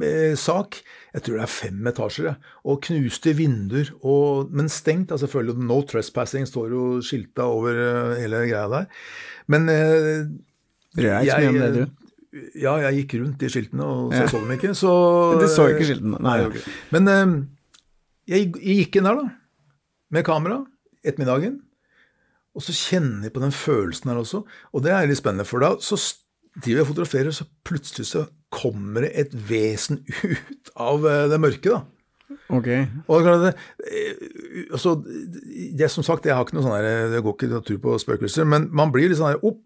eh, 0.05 0.35
sak. 0.37 0.83
Jeg 1.17 1.25
tror 1.25 1.39
det 1.39 1.47
er 1.47 1.53
fem 1.55 1.89
etasjer, 1.89 2.37
og 2.69 2.83
knuste 2.85 3.33
vinduer, 3.39 3.95
og, 4.03 4.53
men 4.53 4.69
stengt. 4.73 5.15
Altså 5.15 5.25
selvfølgelig, 5.25 5.69
No 5.71 5.81
trespassing 5.89 6.49
står 6.51 6.77
jo 6.77 6.85
skilta 7.05 7.49
over 7.49 7.81
eh, 7.87 8.21
hele 8.21 8.45
greia 8.51 8.69
der. 8.75 8.91
Men 9.49 9.71
eh, 9.73 10.27
Bryr 10.95 11.25
deg 11.25 11.89
Ja, 12.59 12.75
jeg 12.83 13.05
gikk 13.05 13.17
rundt 13.21 13.43
de 13.43 13.51
skiltene, 13.53 13.87
og 13.87 14.15
så 14.15 14.25
så 14.33 14.41
dem 14.43 14.55
ikke. 14.57 14.73
Så, 14.79 14.93
Du 15.43 15.47
så 15.51 15.69
ikke 15.71 15.87
skiltene? 15.87 16.19
Nei. 16.19 16.39
Nei, 16.41 16.49
ok. 16.51 16.59
Men 16.95 17.13
eh, 17.13 17.35
jeg, 18.35 18.51
jeg 18.59 18.81
gikk 18.83 18.99
inn 19.01 19.09
der, 19.11 19.21
da, 19.21 19.77
med 20.15 20.27
kamera, 20.27 20.59
ettermiddagen. 21.05 21.61
Og 22.55 22.63
så 22.63 22.75
kjenner 22.75 23.27
jeg 23.27 23.35
på 23.35 23.43
den 23.43 23.55
følelsen 23.55 24.13
her 24.13 24.21
også. 24.21 24.45
Og 24.75 24.85
det 24.85 24.93
er 24.95 25.09
litt 25.11 25.19
spennende, 25.19 25.47
for 25.49 25.63
da 25.63 25.75
så 25.83 25.99
driver 26.55 26.81
jeg 26.81 26.85
og 26.85 26.91
fotograferer, 26.93 27.35
så 27.35 27.47
plutselig 27.67 28.07
så 28.13 28.29
kommer 28.55 29.07
det 29.07 29.13
et 29.25 29.35
vesen 29.49 30.05
ut 30.23 30.71
av 30.79 31.07
eh, 31.11 31.27
det 31.33 31.41
mørke, 31.43 31.75
da. 31.75 31.83
Ok. 32.55 32.69
Og 33.11 33.27
det, 33.43 33.53
eh, 33.87 34.25
altså, 34.71 34.95
det, 35.03 35.91
som 35.93 36.07
sagt, 36.07 36.27
jeg 36.27 36.37
har 36.37 36.47
ikke 36.47 36.57
noe 36.59 36.67
sånn 36.67 36.77
her, 36.77 37.11
det 37.13 37.23
går 37.25 37.37
ikke 37.37 37.63
tro 37.67 37.79
på 37.83 37.97
spøkelser, 38.03 38.47
men 38.49 38.69
man 38.75 38.95
blir 38.95 39.11
litt 39.11 39.21
sånn 39.21 39.35
her 39.35 39.43
opp. 39.43 39.61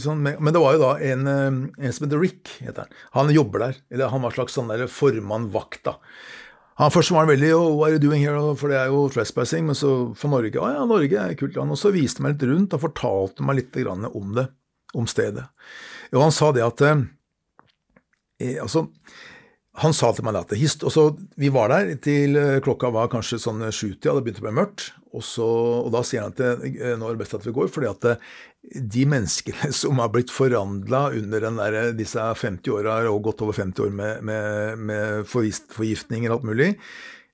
Sånn 0.00 0.22
men 0.24 0.48
det 0.48 0.60
var 0.62 0.76
jo 0.76 0.80
da 0.80 0.92
en, 1.04 1.26
en 1.28 1.92
som 1.92 2.06
heter 2.06 2.22
Rick, 2.22 2.54
heter 2.64 2.86
han. 2.86 2.94
Han 3.18 3.34
jobber 3.34 3.66
der. 3.66 3.82
Eller 3.92 4.12
han 4.12 4.24
var 4.24 4.32
slags 4.32 4.56
sånn 4.56 4.72
der 4.72 4.86
formann-vakt, 4.88 5.82
da. 5.84 5.98
Han 6.80 6.90
Først 6.90 7.12
var 7.14 7.22
han 7.22 7.30
veldig 7.30 7.50
oh, 7.54 7.76
what 7.78 7.92
are 7.92 7.98
you 7.98 8.02
doing 8.02 8.24
here? 8.24 8.40
For 8.58 8.72
det 8.72 8.80
er 8.80 8.88
jo 8.90 9.04
trespassing. 9.12 9.68
Men 9.68 9.78
så 9.78 9.90
for 10.18 10.32
Norge 10.32 10.58
Å 10.58 10.72
ja, 10.72 10.86
Norge 10.88 11.20
er 11.20 11.36
kult 11.38 11.58
land. 11.58 11.74
Og 11.74 11.78
så 11.78 11.92
viste 11.94 12.20
han 12.20 12.28
meg 12.28 12.34
litt 12.34 12.48
rundt 12.50 12.74
og 12.74 12.82
fortalte 12.82 13.46
meg 13.46 13.60
litt 13.60 13.78
om 13.86 14.32
det, 14.34 14.48
om 14.96 15.06
stedet. 15.10 15.46
Og 16.14 16.24
han 16.24 16.34
sa 16.34 16.50
det 16.54 16.64
at 16.66 16.82
eh, 16.88 17.04
Altså, 18.58 18.88
han 19.82 19.94
sa 19.96 20.12
til 20.14 20.22
meg 20.26 20.36
at 20.38 20.52
hist, 20.54 20.84
og 20.86 20.92
så, 20.94 21.04
Vi 21.40 21.50
var 21.50 21.72
der 21.72 21.94
til 22.02 22.36
eh, 22.38 22.60
klokka 22.62 22.92
var 22.94 23.10
kanskje 23.10 23.40
sånn 23.42 23.64
sjutida, 23.74 24.14
det 24.14 24.22
begynte 24.26 24.42
å 24.44 24.46
bli 24.46 24.58
mørkt. 24.60 24.92
Og, 25.14 25.22
så, 25.26 25.46
og 25.84 25.90
da 25.94 26.02
sier 26.06 26.24
han 26.24 26.34
at 26.34 26.42
eh, 26.44 26.92
nå 26.98 27.08
er 27.08 27.16
det 27.16 27.22
best 27.22 27.34
at 27.38 27.46
vi 27.46 27.54
går, 27.54 27.70
fordi 27.74 27.90
at 27.90 28.06
eh, 28.12 28.28
de 28.94 29.02
menneskene 29.10 29.72
som 29.80 29.98
har 30.02 30.12
blitt 30.14 30.30
forandla 30.34 31.08
under 31.18 31.48
der, 31.48 31.80
disse 31.98 32.22
50 32.22 32.70
åra, 32.76 33.00
og 33.10 33.24
godt 33.26 33.42
over 33.46 33.58
50 33.58 33.88
år 33.88 33.98
med, 33.98 34.22
med, 34.30 34.86
med 34.92 35.28
forgist- 35.30 35.74
forgiftning 35.74 36.28
og 36.28 36.38
alt 36.38 36.48
mulig, 36.52 36.70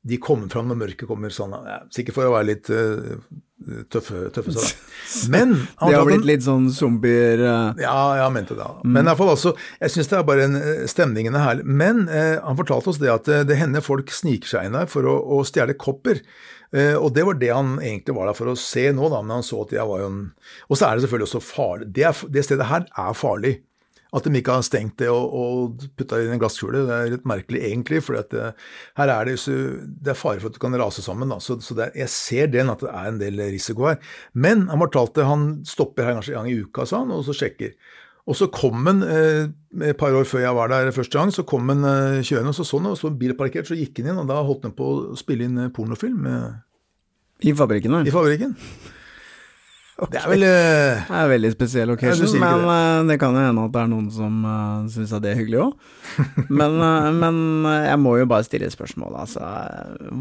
de 0.00 0.16
kommer 0.16 0.48
fram 0.48 0.70
når 0.70 0.80
mørket 0.80 1.08
kommer 1.10 1.28
sånn 1.28 1.52
ja, 1.52 1.82
Sikkert 1.92 2.16
for 2.16 2.24
å 2.24 2.32
være 2.32 2.46
litt 2.54 2.70
tøffe, 3.92 4.28
tøffe 4.34 4.54
seg. 4.56 4.84
Men 5.34 5.54
Det 5.58 5.96
har 5.96 6.06
blitt 6.08 6.28
litt 6.28 6.44
sånn 6.46 6.68
zombier 6.74 7.42
uh... 7.44 7.80
ja, 7.80 7.96
jeg 8.22 8.34
mente 8.36 8.56
det. 8.56 8.64
da. 8.64 8.84
Men 8.84 9.04
i 9.04 9.10
hvert 9.10 9.20
fall 9.20 9.34
altså, 9.34 9.54
jeg 9.80 9.94
syns 9.94 10.12
det 10.12 10.18
er 10.20 10.28
bare 10.28 10.46
en, 10.48 10.56
eh, 10.60 10.86
stemningen 10.90 11.36
er 11.36 11.46
herlig. 11.46 11.66
Men 11.66 12.06
eh, 12.08 12.38
han 12.44 12.58
fortalte 12.58 12.92
oss 12.92 13.00
det 13.02 13.12
at 13.12 13.28
eh, 13.30 13.44
det 13.48 13.58
hender 13.60 13.84
folk 13.84 14.12
sniker 14.14 14.54
seg 14.54 14.68
inn 14.68 14.78
her 14.78 14.88
for 14.90 15.08
å, 15.08 15.18
å 15.36 15.42
stjele 15.48 15.76
kopper. 15.80 16.22
Eh, 16.70 16.94
og 16.94 17.10
det 17.16 17.24
var 17.26 17.38
det 17.40 17.50
han 17.50 17.74
egentlig 17.82 18.14
var 18.16 18.30
der 18.30 18.38
for 18.38 18.52
å 18.52 18.58
se 18.58 18.86
nå, 18.94 19.08
da, 19.10 19.22
men 19.24 19.40
han 19.40 19.46
så 19.46 19.64
at 19.64 19.74
jeg 19.74 19.90
var 19.90 20.04
jo 20.04 20.10
en 20.12 20.20
Og 20.68 20.78
så 20.78 20.86
er 20.86 20.94
det 20.94 21.04
selvfølgelig 21.04 21.28
også 21.28 21.42
farlig. 21.42 21.90
Det, 21.96 22.12
det 22.30 22.46
stedet 22.46 22.70
her 22.70 22.86
er 22.86 23.18
farlig. 23.18 23.56
At 24.16 24.26
de 24.26 24.32
ikke 24.34 24.56
har 24.58 24.66
stengt 24.66 24.96
det 24.98 25.08
og, 25.12 25.34
og 25.36 25.84
putta 25.98 26.18
det 26.18 26.26
i 26.26 26.32
en 26.34 26.42
glasskule, 26.42 26.82
det 26.88 26.96
er 26.96 27.12
litt 27.14 27.28
merkelig 27.30 27.62
egentlig. 27.68 28.02
For 28.02 28.18
her 28.18 29.12
er 29.14 29.28
det, 29.28 29.36
så, 29.42 29.54
det 29.86 30.14
er 30.14 30.18
fare 30.18 30.42
for 30.42 30.50
at 30.50 30.58
du 30.58 30.62
kan 30.62 30.76
rase 30.80 31.04
sammen. 31.04 31.30
Da. 31.30 31.38
Så, 31.44 31.60
så 31.62 31.76
er, 31.78 31.94
jeg 31.98 32.12
ser 32.14 32.50
den 32.50 32.72
at 32.72 32.82
det 32.82 32.90
er 32.90 33.10
en 33.12 33.22
del 33.22 33.40
risiko 33.52 33.86
her. 33.90 34.00
Men 34.34 34.66
han 34.72 34.82
fortalte 34.82 35.28
han 35.28 35.48
stopper 35.68 36.08
her 36.08 36.18
kanskje 36.18 36.34
en 36.34 36.42
gang 36.42 36.52
i 36.52 36.60
uka, 36.64 36.88
sa 36.88 37.04
han, 37.04 37.14
og 37.14 37.26
så 37.28 37.36
sjekker. 37.36 37.76
Og 38.30 38.36
så 38.36 38.50
kom 38.52 38.84
han 38.86 39.02
eh, 39.06 39.48
et 39.88 39.98
par 39.98 40.14
år 40.14 40.26
før 40.28 40.44
jeg 40.44 40.56
var 40.58 40.70
der 40.70 40.92
første 40.94 41.18
gang, 41.18 41.32
så 41.34 41.42
kom 41.48 41.70
han 41.72 41.86
eh, 41.86 42.20
kjørende, 42.22 42.52
og 42.52 42.58
så 42.58 42.66
sånn, 42.68 42.90
og 42.90 42.98
så 43.00 43.10
bilparkert, 43.10 43.20
bil 43.22 43.38
parkert, 43.38 43.70
så 43.70 43.78
gikk 43.78 44.02
han 44.02 44.12
inn, 44.12 44.22
og 44.22 44.28
da 44.30 44.42
holdt 44.46 44.68
han 44.68 44.76
på 44.76 44.90
å 44.90 45.18
spille 45.18 45.48
inn 45.48 45.58
eh, 45.58 45.72
pornofilm 45.74 46.28
i 47.40 47.52
da? 47.96 48.02
i 48.04 48.12
fabrikken. 48.14 48.56
Det 50.08 50.20
er 50.20 50.28
vel 50.30 50.44
uh, 50.46 51.06
Det 51.08 51.20
er 51.20 51.30
veldig 51.34 51.50
spesiell 51.52 51.90
Ja, 51.90 51.96
occasion, 51.96 52.28
ikke 52.30 52.40
men 52.42 52.66
eh, 52.72 53.00
det 53.10 53.16
kan 53.20 53.36
jo 53.36 53.42
hende 53.44 53.64
at 53.68 53.74
det 53.74 53.82
er 53.82 53.90
noen 53.92 54.10
som 54.14 54.44
uh, 54.46 54.88
syns 54.92 55.12
at 55.16 55.24
det 55.24 55.34
er 55.34 55.40
hyggelig 55.42 55.60
òg. 55.66 55.88
men, 56.60 56.78
uh, 56.80 57.08
men 57.14 57.40
eh, 57.68 57.88
jeg 57.90 58.02
må 58.02 58.16
jo 58.20 58.28
bare 58.30 58.46
stille 58.46 58.68
et 58.68 58.76
spørsmål, 58.76 59.18
altså. 59.24 59.44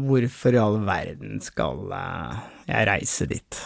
Hvorfor 0.06 0.56
i 0.56 0.60
all 0.60 0.80
verden 0.86 1.40
skal 1.44 1.94
eh, 1.96 2.42
jeg 2.70 2.88
reise 2.90 3.28
dit? 3.30 3.60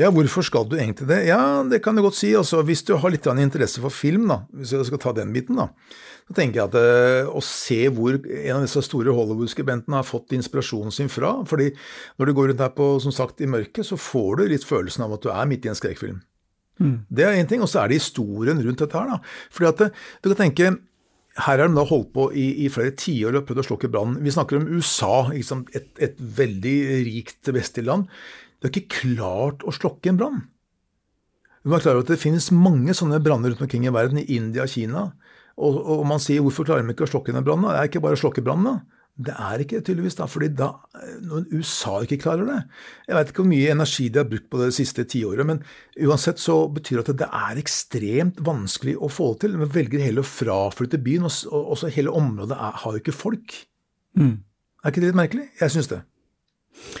Ja, 0.00 0.08
hvorfor 0.14 0.44
skal 0.46 0.68
du 0.68 0.78
egentlig 0.78 1.10
det? 1.10 1.24
Ja, 1.28 1.60
det 1.68 1.82
kan 1.84 1.96
du 1.96 2.02
godt 2.04 2.16
si. 2.16 2.32
Altså, 2.36 2.62
hvis 2.64 2.82
du 2.88 2.94
har 2.96 3.12
litt 3.12 3.26
interesse 3.26 3.82
for 3.82 3.92
film, 3.92 4.28
da, 4.30 4.42
hvis 4.56 4.72
jeg 4.72 4.88
skal 4.88 5.02
ta 5.02 5.12
den 5.12 5.34
biten, 5.34 5.60
da, 5.60 5.68
så 6.30 6.36
tenker 6.38 6.60
jeg 6.60 6.70
at 6.70 6.76
eh, 6.78 7.26
å 7.26 7.40
se 7.42 7.80
hvor 7.90 8.14
en 8.14 8.56
av 8.60 8.62
disse 8.62 8.84
store 8.86 9.10
Hollywood-skribentene 9.16 9.98
har 9.98 10.06
fått 10.06 10.36
inspirasjonen 10.36 10.94
sin 10.94 11.10
fra 11.10 11.32
fordi 11.50 11.72
når 12.20 12.30
du 12.30 12.34
går 12.38 12.52
rundt 12.52 12.62
her 12.62 12.70
på, 12.76 12.86
som 13.02 13.14
sagt, 13.14 13.42
i 13.42 13.50
mørket, 13.50 13.82
så 13.88 13.98
får 13.98 14.38
du 14.38 14.44
litt 14.52 14.66
følelsen 14.66 15.08
av 15.08 15.16
at 15.16 15.26
du 15.26 15.32
er 15.34 15.48
midt 15.50 15.66
i 15.66 15.72
en 15.72 15.78
skrekkfilm. 15.78 16.20
Det 17.10 17.26
er 17.26 17.34
én 17.36 17.50
ting, 17.50 17.60
og 17.60 17.68
så 17.68 17.82
er 17.82 17.90
det 17.90 17.98
historien 17.98 18.62
rundt 18.62 18.80
dette 18.80 18.96
her, 18.96 19.10
da. 19.10 19.18
Fordi 19.52 19.68
at 19.72 19.82
eh, 19.88 19.98
du 20.22 20.30
kan 20.30 20.38
tenke 20.44 20.70
her 21.40 21.60
har 21.60 21.68
de 21.68 21.74
da 21.76 21.84
holdt 21.86 22.12
på 22.14 22.28
i, 22.34 22.46
i 22.64 22.70
flere 22.72 22.94
tiår 22.98 23.38
og 23.38 23.44
prøvd 23.48 23.62
å 23.62 23.66
slokke 23.68 23.90
brannen. 23.90 24.22
Vi 24.22 24.32
snakker 24.34 24.58
om 24.58 24.70
USA? 24.70 25.30
Et, 25.34 25.90
et 26.02 26.16
veldig 26.18 26.76
rikt 27.06 27.50
vestlig 27.54 27.86
land. 27.86 28.08
De 28.58 28.68
har 28.68 28.74
ikke 28.74 29.02
klart 29.02 29.62
å 29.66 29.74
slokke 29.74 30.10
en 30.10 30.18
brann. 30.20 30.40
Du 31.60 31.68
må 31.68 31.76
være 31.76 31.86
klar 31.86 31.98
over 31.98 32.06
at 32.06 32.12
Det 32.14 32.22
finnes 32.22 32.50
mange 32.54 32.96
sånne 32.96 33.20
branner 33.22 33.52
rundt 33.52 33.62
omkring 33.66 33.86
i 33.86 33.94
verden, 33.94 34.22
i 34.22 34.36
India 34.36 34.66
og 34.66 34.72
Kina. 34.72 35.10
Og, 35.60 35.76
og 35.92 36.06
man 36.08 36.22
sier 36.22 36.42
hvorfor 36.44 36.66
klarer 36.68 36.86
de 36.86 36.94
ikke 36.94 37.06
å 37.06 37.12
slokke 37.12 37.34
den 37.36 37.44
brannen? 37.46 37.68
Det 37.68 37.78
er 37.78 37.90
ikke 37.90 38.02
bare 38.04 38.16
å 38.16 38.22
slokke 38.22 38.44
brannen, 38.44 38.80
da. 38.80 39.00
Det 39.20 39.34
er 39.36 39.60
ikke 39.60 39.82
tydeligvis 39.84 40.16
da, 40.16 40.26
fordi 40.30 40.48
da, 40.56 40.70
når 41.28 41.50
USA 41.52 41.98
ikke 42.06 42.20
klarer 42.22 42.46
det 42.48 42.58
Jeg 43.08 43.16
vet 43.18 43.32
ikke 43.32 43.42
hvor 43.42 43.48
mye 43.50 43.72
energi 43.74 44.06
de 44.08 44.20
har 44.22 44.28
brukt 44.30 44.46
på 44.48 44.60
det 44.62 44.70
siste 44.72 45.04
tiåret, 45.04 45.44
men 45.44 45.60
uansett 46.06 46.40
så 46.40 46.56
betyr 46.72 47.02
det 47.02 47.16
at 47.16 47.20
det 47.24 47.28
er 47.40 47.60
ekstremt 47.60 48.40
vanskelig 48.46 48.94
å 48.96 49.10
få 49.12 49.34
det 49.34 49.42
til. 49.44 49.58
De 49.60 49.68
velger 49.74 50.06
heller 50.06 50.24
å 50.24 50.30
fraflytte 50.30 51.02
byen, 51.04 51.26
og, 51.28 51.36
og, 51.50 51.74
og 51.74 51.92
hele 51.98 52.14
området 52.16 52.56
er, 52.56 52.78
har 52.84 52.96
jo 52.96 53.02
ikke 53.02 53.16
folk. 53.18 53.58
Er 54.80 54.94
ikke 54.94 55.04
det 55.04 55.10
litt 55.10 55.20
merkelig? 55.20 55.50
Jeg 55.60 55.74
syns 55.76 55.90
det. 55.92 56.00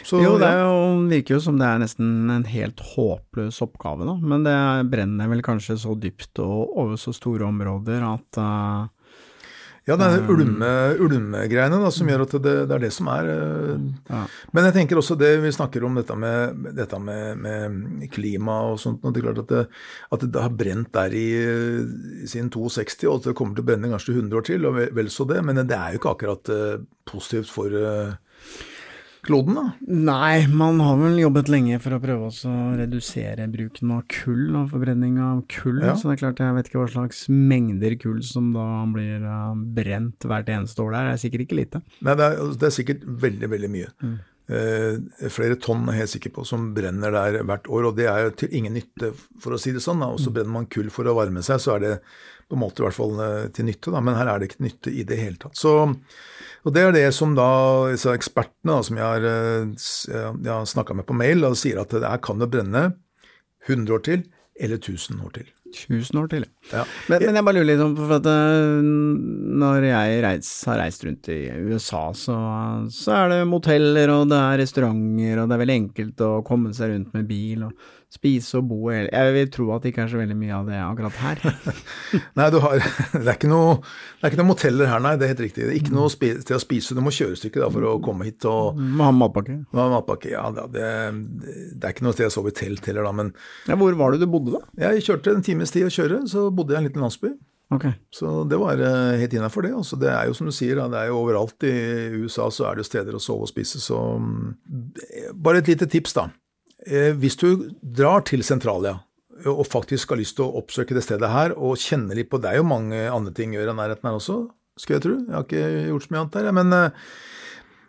Så, 0.04 0.18
Jo, 0.20 0.34
det 0.40 0.50
jo, 0.58 0.76
virker 1.08 1.36
jo 1.36 1.42
som 1.44 1.58
det 1.60 1.66
er 1.68 1.80
nesten 1.82 2.30
en 2.32 2.46
helt 2.50 2.80
håpløs 2.92 3.60
oppgave, 3.64 4.04
da. 4.08 4.16
Men 4.20 4.44
det 4.46 4.56
brenner 4.92 5.30
vel 5.30 5.42
kanskje 5.46 5.78
så 5.80 5.94
dypt 5.98 6.40
og 6.42 6.72
over 6.78 6.96
så 7.00 7.14
store 7.16 7.46
områder 7.48 8.02
at 8.04 8.40
uh, 8.40 8.88
Ja, 9.88 9.96
det 9.96 10.06
er 10.06 10.18
det 10.20 10.34
ulme- 10.34 10.98
ulmegreiene 11.02 11.78
da, 11.82 11.88
som 11.94 12.10
gjør 12.10 12.26
at 12.26 12.34
det, 12.44 12.52
det 12.68 12.74
er 12.76 12.82
det 12.84 12.90
som 12.94 13.08
er 13.10 13.30
uh, 13.30 13.86
Ja. 14.12 14.20
Men 14.52 14.68
jeg 14.68 14.76
tenker 14.76 15.00
også 15.00 15.16
det 15.18 15.30
vi 15.42 15.52
snakker 15.56 15.86
om, 15.88 15.96
dette 15.98 16.16
med, 16.18 16.66
dette 16.76 17.00
med, 17.00 17.40
med 17.40 18.04
klima 18.12 18.58
og 18.68 18.78
sånt. 18.82 19.00
og 19.06 19.14
det 19.16 19.22
er 19.22 19.28
klart 19.30 19.40
At 19.46 19.54
det, 19.54 19.62
at 20.18 20.26
det 20.28 20.42
har 20.44 20.58
brent 20.60 20.92
der 20.94 21.16
i, 21.16 21.26
eh, 21.40 22.26
siden 22.28 22.50
62, 22.52 23.06
og 23.08 23.16
at 23.22 23.30
det 23.30 23.36
kommer 23.38 23.56
til 23.56 23.64
å 23.64 23.70
brenne 23.70 23.90
kanskje 23.94 24.18
100 24.18 24.36
år 24.42 24.46
til, 24.50 24.66
og 24.68 24.76
vel, 24.76 24.92
vel 25.00 25.08
så 25.10 25.26
det. 25.30 25.40
Men 25.46 25.62
det 25.64 25.78
er 25.78 25.94
jo 25.96 26.02
ikke 26.02 26.12
akkurat 26.18 26.52
uh, 26.52 26.84
positivt 27.08 27.50
for 27.50 27.72
eh, 27.80 28.12
kloden, 29.26 29.58
da. 29.58 29.64
Nei, 29.86 30.46
man 30.48 30.80
har 30.84 30.96
vel 31.00 31.18
jobbet 31.20 31.50
lenge 31.52 31.80
for 31.82 31.96
å 31.96 32.00
prøve 32.02 32.30
å 32.30 32.54
redusere 32.78 33.48
bruken 33.52 33.92
av 33.96 34.06
kull 34.10 34.56
og 34.62 34.72
forbrenning 34.72 35.18
av 35.22 35.44
kull. 35.52 35.82
Ja. 35.84 35.96
Så 35.98 36.08
det 36.08 36.16
er 36.16 36.22
klart, 36.24 36.42
jeg 36.42 36.56
vet 36.56 36.70
ikke 36.70 36.82
hva 36.82 36.88
slags 36.94 37.26
mengder 37.28 37.96
kull 38.00 38.22
som 38.26 38.50
da 38.56 38.66
blir 38.90 39.20
eh, 39.20 39.62
brent 39.76 40.26
hvert 40.28 40.50
eneste 40.52 40.84
år 40.84 40.96
der. 40.96 41.10
Det 41.10 41.18
er 41.18 41.22
sikkert 41.26 41.46
ikke 41.46 41.60
lite. 41.60 41.84
Nei, 42.00 42.16
det 42.18 42.26
er, 42.30 42.42
det 42.56 42.68
er 42.70 42.76
sikkert 42.80 43.06
veldig, 43.28 43.52
veldig 43.54 43.72
mye. 43.76 43.92
Eh, 44.50 45.28
flere 45.30 45.54
tonn 45.62 45.84
er 45.86 45.94
jeg 45.94 46.02
helt 46.02 46.14
sikker 46.16 46.34
på 46.34 46.44
som 46.48 46.70
brenner 46.74 47.14
der 47.14 47.44
hvert 47.46 47.68
år, 47.70 47.90
og 47.90 48.00
det 48.00 48.08
er 48.10 48.24
jo 48.26 48.34
til 48.42 48.56
ingen 48.58 48.74
nytte, 48.74 49.12
for 49.42 49.54
å 49.54 49.60
si 49.60 49.74
det 49.76 49.84
sånn. 49.84 50.02
Og 50.08 50.18
så 50.22 50.32
brenner 50.34 50.56
man 50.56 50.70
kull 50.72 50.90
for 50.94 51.06
å 51.06 51.14
varme 51.18 51.44
seg, 51.46 51.62
så 51.62 51.76
er 51.76 51.84
det 51.84 51.94
på 52.50 52.58
en 52.58 52.64
måte 52.64 52.82
i 52.82 52.86
hvert 52.88 52.96
fall 52.96 53.20
eh, 53.22 53.48
til 53.54 53.68
nytte, 53.68 53.92
da, 53.94 54.02
men 54.02 54.18
her 54.18 54.32
er 54.32 54.40
det 54.40 54.50
ikke 54.50 54.64
nytte 54.66 54.90
i 54.90 55.06
det 55.06 55.20
hele 55.20 55.38
tatt. 55.38 55.54
Så, 55.58 55.76
og 56.64 56.74
Det 56.74 56.82
er 56.82 56.92
det 56.92 57.06
som 57.16 57.36
da 57.38 57.50
disse 57.92 58.12
ekspertene 58.12 58.74
da, 58.74 58.82
som 58.84 58.98
jeg 59.00 59.06
har, 59.06 59.28
eh, 59.30 60.34
jeg 60.44 60.50
har 60.50 60.68
snakka 60.68 60.96
med 60.98 61.08
på 61.08 61.16
mail, 61.16 61.46
da, 61.46 61.54
sier 61.56 61.80
at 61.80 61.94
det 61.94 62.04
her 62.04 62.20
kan 62.24 62.42
det 62.42 62.50
brenne 62.52 62.90
100 63.68 63.96
år 63.96 64.04
til 64.04 64.28
eller 64.60 64.76
1000 64.76 65.24
år 65.24 65.32
til. 65.38 65.48
Tusen 65.70 66.18
år 66.18 66.26
til. 66.32 66.44
Ja. 66.72 66.82
Men, 67.08 67.22
men 67.22 67.38
jeg 67.38 67.46
bare 67.46 67.56
lurer 67.56 67.68
litt 67.68 67.82
om, 67.84 67.94
for 67.96 68.16
at 68.18 68.26
eh, 68.28 68.88
når 69.62 69.86
jeg 69.86 70.18
reis, 70.24 70.50
har 70.68 70.80
reist 70.82 71.06
rundt 71.06 71.30
i 71.32 71.38
USA, 71.70 72.02
så, 72.16 72.36
så 72.92 73.14
er 73.16 73.32
det 73.32 73.38
moteller, 73.48 74.12
og 74.12 74.26
det 74.32 74.40
er 74.40 74.60
restauranter, 74.60 75.40
og 75.40 75.48
det 75.48 75.56
er 75.56 75.62
veldig 75.62 75.78
enkelt 75.84 76.24
å 76.26 76.32
komme 76.46 76.74
seg 76.76 76.92
rundt 76.94 77.16
med 77.16 77.28
bil, 77.30 77.68
og 77.68 77.88
spise 78.10 78.58
og 78.58 78.66
bo. 78.66 78.78
Jeg 78.90 79.34
vil 79.36 79.50
tro 79.54 79.68
at 79.74 79.84
det 79.84 79.92
ikke 79.92 80.02
er 80.04 80.10
så 80.10 80.18
veldig 80.18 80.36
mye 80.38 80.54
av 80.56 80.66
det 80.66 80.78
akkurat 80.82 81.18
her. 81.22 81.42
Nei, 82.38 82.48
du 82.50 82.58
har, 82.64 82.80
det, 83.14 83.22
er 83.22 83.36
ikke 83.36 83.50
noe, 83.50 83.76
det 84.18 84.26
er 84.26 84.32
ikke 84.32 84.40
noe 84.40 84.48
moteller 84.50 84.90
her, 84.90 85.02
nei. 85.04 85.12
Det 85.20 85.26
er 85.26 85.32
helt 85.34 85.44
riktig. 85.44 85.66
Det 85.66 85.74
er 85.74 85.78
ikke 85.78 85.94
noe 85.94 86.10
sted 86.12 86.54
å 86.56 86.62
spise. 86.62 86.96
Du 86.98 87.02
må 87.06 87.12
kjøre 87.14 87.36
et 87.36 87.42
stykke 87.42 87.62
da, 87.62 87.68
for 87.70 87.86
å 87.86 87.94
komme 88.02 88.26
hit. 88.26 88.46
og 88.50 88.80
Må 88.80 89.06
ha 89.06 89.12
matpakke. 89.14 89.60
Må 89.70 89.84
ha 89.84 89.92
matpakke? 89.94 90.32
Ja, 90.34 90.48
det, 90.50 90.64
det 90.74 91.86
er 91.86 91.94
ikke 91.94 92.08
noe 92.08 92.16
sted 92.16 92.30
å 92.30 92.34
sove 92.34 92.50
i 92.50 92.58
telt 92.58 92.90
heller, 92.90 93.06
da. 93.06 93.14
Men 93.22 93.30
Ja, 93.70 93.78
hvor 93.78 93.94
var 94.00 94.16
det 94.16 94.24
du 94.24 94.28
bodde 94.30 94.58
da? 94.58 94.64
jeg 94.90 95.06
kjørte 95.06 95.36
en 95.36 95.46
times 95.46 95.70
tid 95.74 95.86
å 95.86 95.94
kjøre, 95.94 96.24
så 96.30 96.48
bodde 96.50 96.74
jeg 96.74 96.80
i 96.80 96.82
en 96.82 96.90
liten 96.90 97.06
landsby. 97.06 97.34
Okay. 97.70 97.92
Så 98.10 98.42
det 98.50 98.58
var 98.58 98.80
eh, 98.82 99.20
helt 99.20 99.34
innafor 99.38 99.62
det. 99.62 99.70
Altså, 99.78 99.94
det 100.00 100.10
er 100.10 100.26
jo 100.26 100.34
som 100.34 100.48
du 100.50 100.54
sier, 100.54 100.80
det 100.90 100.98
er 100.98 101.12
jo 101.12 101.20
overalt 101.20 101.62
i 101.68 101.74
USA 102.18 102.48
så 102.50 102.66
er 102.72 102.80
det 102.80 102.88
steder 102.88 103.14
å 103.14 103.22
sove 103.22 103.46
og 103.46 103.52
spise, 103.52 103.78
så 103.82 104.00
mm, 104.18 104.48
Bare 105.38 105.62
et 105.62 105.70
lite 105.70 105.86
tips, 105.90 106.16
da. 106.18 106.26
Eh, 106.86 107.12
Hvis 107.18 107.36
du 107.40 107.70
drar 107.82 108.24
til 108.28 108.42
Sentralia 108.46 109.00
og 109.48 109.64
faktisk 109.68 110.10
har 110.12 110.18
lyst 110.20 110.36
til 110.36 110.44
å 110.44 110.60
oppsøke 110.60 110.92
det 110.92 111.02
stedet 111.06 111.28
her, 111.32 111.54
og 111.56 111.78
kjenne 111.80 112.12
litt 112.16 112.28
på 112.28 112.40
Det 112.42 112.50
er 112.50 112.58
jo 112.60 112.66
mange 112.68 112.98
andre 113.08 113.32
ting 113.32 113.54
å 113.54 113.60
gjøre 113.62 113.72
i 113.72 113.78
nærheten 113.78 114.04
her 114.04 114.18
også, 114.18 114.34
skal 114.76 114.98
jeg 114.98 115.04
tro. 115.06 115.14
Jeg 115.16 115.32
har 115.32 115.46
ikke 115.46 115.62
gjort 115.88 116.04
så 116.04 116.12
mye 116.12 116.20
annet 116.20 116.36
der, 116.36 116.52
men, 116.52 116.72
eh, 116.76 116.90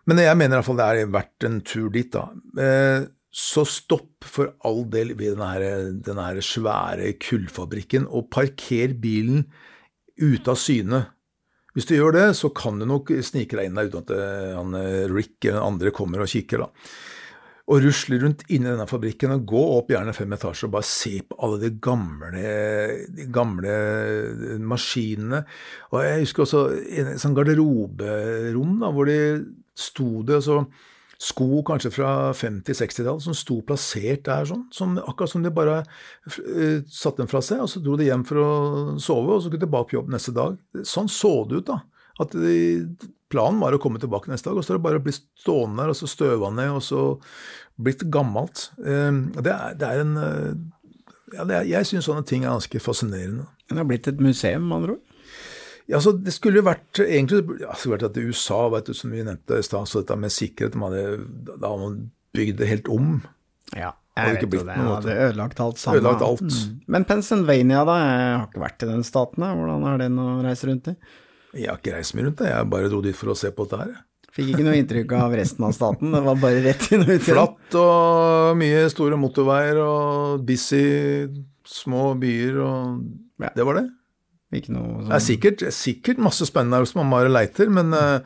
men 0.08 0.18
jeg 0.24 0.38
mener 0.40 0.56
iallfall 0.58 0.80
det 0.80 0.88
er 0.88 1.12
verdt 1.12 1.48
en 1.50 1.60
tur 1.62 1.90
dit, 1.92 2.12
da. 2.12 2.30
Eh, 2.58 3.08
Så 3.34 3.64
stopp 3.64 4.26
for 4.28 4.50
all 4.68 4.84
del 4.92 5.14
ved 5.16 5.38
denne, 5.38 6.42
svære 6.44 7.14
kullfabrikken, 7.18 8.06
og 8.12 8.30
parker 8.30 8.92
bilen 9.00 9.46
ute 10.20 10.52
av 10.52 10.58
syne. 10.60 11.06
Hvis 11.74 11.88
du 11.88 11.96
gjør 11.96 12.12
det, 12.12 12.26
så 12.36 12.50
kan 12.54 12.78
du 12.80 12.86
nok 12.86 13.08
snike 13.24 13.56
deg 13.56 13.70
inn 13.70 13.76
der 13.76 13.88
uten 13.88 14.04
at 14.04 14.12
eh, 14.12 14.56
han, 14.58 14.76
eh, 14.76 15.08
Rick 15.08 15.46
eller 15.46 15.64
andre 15.64 15.92
kommer 15.92 16.20
og 16.20 16.28
kikker. 16.28 16.60
da. 16.60 16.68
Og 17.70 17.84
rusle 17.86 18.18
rundt 18.24 18.46
inni 18.50 18.70
denne 18.70 18.88
fabrikken 18.90 19.36
og 19.36 19.46
gå 19.52 19.64
opp 19.78 19.92
gjerne 19.94 20.16
fem 20.18 20.34
etasjer 20.36 20.68
og 20.68 20.76
bare 20.78 20.88
se 20.90 21.20
på 21.28 21.38
alle 21.46 21.60
de 21.62 21.72
gamle, 21.84 22.46
de 23.14 23.28
gamle 23.34 23.76
maskinene. 24.66 25.44
Og 25.94 26.00
jeg 26.06 26.24
husker 26.26 26.46
også 26.46 26.64
en 27.04 27.12
sånn 27.22 27.38
garderoberom 27.38 28.80
da, 28.82 28.90
hvor 28.96 29.12
de 29.12 29.20
sto 29.78 30.24
det 30.28 30.42
så 30.46 30.64
sko 31.22 31.62
kanskje 31.66 31.92
fra 31.94 32.12
50-60-tallet 32.34 33.26
som 33.28 33.36
sto 33.38 33.60
plassert 33.66 34.24
der 34.26 34.48
sånn, 34.50 34.64
som, 34.74 34.96
akkurat 34.98 35.30
som 35.30 35.44
de 35.46 35.52
bare 35.54 35.82
uh, 35.84 36.80
satte 36.90 37.22
dem 37.22 37.30
fra 37.30 37.44
seg, 37.46 37.62
og 37.62 37.70
så 37.70 37.82
dro 37.84 37.98
de 38.00 38.08
hjem 38.08 38.26
for 38.26 38.42
å 38.42 38.52
sove, 38.98 39.36
og 39.36 39.38
så 39.38 39.48
skulle 39.48 39.62
de 39.62 39.68
tilbake 39.68 39.92
på 39.92 40.00
jobb 40.00 40.10
neste 40.16 40.34
dag. 40.34 40.58
Sånn 40.88 41.12
så 41.12 41.36
det 41.50 41.62
ut, 41.62 41.70
da. 41.70 41.78
At 42.22 42.36
de, 42.38 42.58
planen 43.32 43.62
var 43.64 43.76
å 43.76 43.82
komme 43.82 44.02
tilbake 44.02 44.32
neste 44.32 44.50
dag, 44.50 44.60
og 44.60 44.66
så 44.66 44.74
er 44.74 44.80
det 44.80 44.86
bare 44.88 45.02
å 45.02 45.06
bli 45.06 45.16
stående 45.16 45.82
der, 45.82 45.94
og 45.94 46.00
så 46.00 46.10
støva 46.10 46.52
ned, 46.54 46.76
og 46.78 46.84
så 46.86 47.06
blitt 47.82 48.06
gammelt. 48.14 48.70
Uh, 48.82 49.32
det, 49.40 49.52
er, 49.52 49.78
det 49.80 49.88
er 49.88 50.04
en 50.04 50.18
uh, 50.20 50.52
ja, 51.32 51.46
det 51.48 51.56
er, 51.56 51.70
Jeg 51.70 51.88
syns 51.90 52.10
sånne 52.10 52.26
ting 52.28 52.46
er 52.46 52.54
ganske 52.54 52.84
fascinerende. 52.84 53.48
Det 53.70 53.80
har 53.80 53.88
blitt 53.88 54.10
et 54.12 54.22
museum, 54.24 54.68
med 54.68 54.82
andre 54.82 54.98
ord. 54.98 55.08
Ja, 55.90 56.00
så 56.00 56.14
det 56.16 56.32
skulle 56.36 56.62
jo 56.62 56.68
vært 56.68 57.02
egentlig 57.04 57.42
ja, 57.60 57.74
skulle 57.76 57.98
vært 57.98 58.12
at 58.12 58.20
USA, 58.22 58.62
vet 58.72 58.92
du, 58.92 58.94
som 58.96 59.12
vi 59.12 59.24
nevnte 59.26 59.60
i 59.60 59.66
stad, 59.66 59.90
så 59.90 60.04
dette 60.04 60.18
med 60.20 60.32
sikkerhet 60.32 60.78
man 60.80 60.94
hadde, 60.96 61.56
Da 61.58 61.72
har 61.72 61.80
man 61.82 61.98
bygd 62.36 62.62
det 62.62 62.70
helt 62.70 62.92
om. 62.92 63.18
Ja, 63.76 63.92
jeg 64.16 64.38
vet 64.38 64.46
jo 64.46 64.62
det. 64.68 64.76
noe, 64.76 65.00
hadde 65.00 65.18
ødelagt 65.26 65.60
alt 65.64 65.82
sammen. 65.82 66.00
Ødelagt 66.00 66.24
alt. 66.28 66.46
Mm. 66.48 66.78
Men 66.96 67.08
Pennsylvania, 67.10 67.84
da? 67.88 67.98
Jeg 68.04 68.24
har 68.30 68.48
ikke 68.48 68.64
vært 68.64 68.86
i 68.86 68.90
den 68.92 69.04
staten. 69.08 69.46
Hvordan 69.60 69.88
er 69.92 70.02
den 70.04 70.22
å 70.22 70.30
reise 70.46 70.70
rundt 70.70 70.92
i? 70.92 70.96
Jeg 71.58 71.68
har 71.70 71.80
ikke 71.82 71.94
reist 71.98 72.16
mye 72.16 72.30
rundt 72.30 72.40
det, 72.42 72.50
jeg 72.54 72.72
bare 72.72 72.90
dro 72.92 73.02
dit 73.04 73.18
for 73.18 73.34
å 73.34 73.38
se 73.38 73.52
på 73.56 73.66
dette 73.68 73.84
her. 73.84 73.96
Fikk 74.32 74.54
ikke 74.54 74.64
noe 74.64 74.78
inntrykk 74.80 75.14
av 75.18 75.34
resten 75.36 75.66
av 75.68 75.74
staten, 75.76 76.14
det 76.16 76.22
var 76.24 76.38
bare 76.40 76.62
rett 76.64 76.86
inn 76.96 77.04
og 77.04 77.10
ut. 77.12 77.26
Flatt 77.26 77.76
og 77.82 78.60
mye 78.62 78.86
store 78.94 79.18
motorveier 79.20 79.82
og 79.84 80.46
busy 80.48 80.86
små 81.68 82.14
byer 82.20 82.62
og 82.64 83.02
Ja. 83.42 83.50
Det 83.58 83.66
var 83.66 83.80
det. 83.80 83.88
Ikke 84.54 84.74
noe 84.76 85.02
Det 85.02 85.08
er 85.08 85.20
sånn 85.20 85.28
sikkert, 85.28 85.62
sikkert 85.74 86.20
masse 86.22 86.46
spennende 86.46 86.78
her 86.78 86.86
hvis 86.86 86.96
man 86.96 87.10
bare 87.12 87.32
leiter, 87.32 87.72
men 87.74 87.92
eh, 87.98 88.20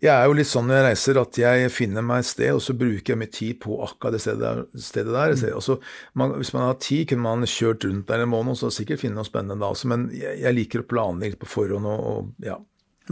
jeg 0.00 0.10
er 0.14 0.30
jo 0.30 0.36
litt 0.38 0.48
sånn 0.48 0.64
når 0.68 0.78
jeg 0.78 0.84
reiser 0.86 1.18
at 1.20 1.38
jeg 1.42 1.72
finner 1.74 2.04
meg 2.06 2.22
et 2.22 2.28
sted, 2.30 2.54
og 2.56 2.62
så 2.64 2.72
bruker 2.78 3.12
jeg 3.12 3.20
mye 3.20 3.32
tid 3.34 3.58
på 3.60 3.76
akkurat 3.84 4.16
det 4.16 4.22
stedet 4.24 4.40
der. 4.40 4.62
Stedet 4.80 5.12
der. 5.12 5.34
Mm. 5.36 5.58
Altså, 5.58 5.76
man, 6.16 6.32
hvis 6.40 6.54
man 6.56 6.64
har 6.64 6.78
tid, 6.80 7.02
kunne 7.10 7.26
man 7.26 7.44
kjørt 7.44 7.84
rundt 7.84 8.08
der 8.08 8.24
en 8.24 8.32
måned 8.32 8.54
og 8.56 8.60
så 8.62 8.72
sikkert 8.72 9.02
finne 9.02 9.20
noe 9.20 9.28
spennende 9.28 9.60
da 9.60 9.68
også, 9.74 9.90
men 9.92 10.08
jeg, 10.16 10.38
jeg 10.40 10.56
liker 10.56 10.84
å 10.84 10.88
planlegge 10.88 11.40
på 11.42 11.50
forhånd 11.52 11.90
og, 11.90 12.08
og 12.14 12.48
ja. 12.48 12.56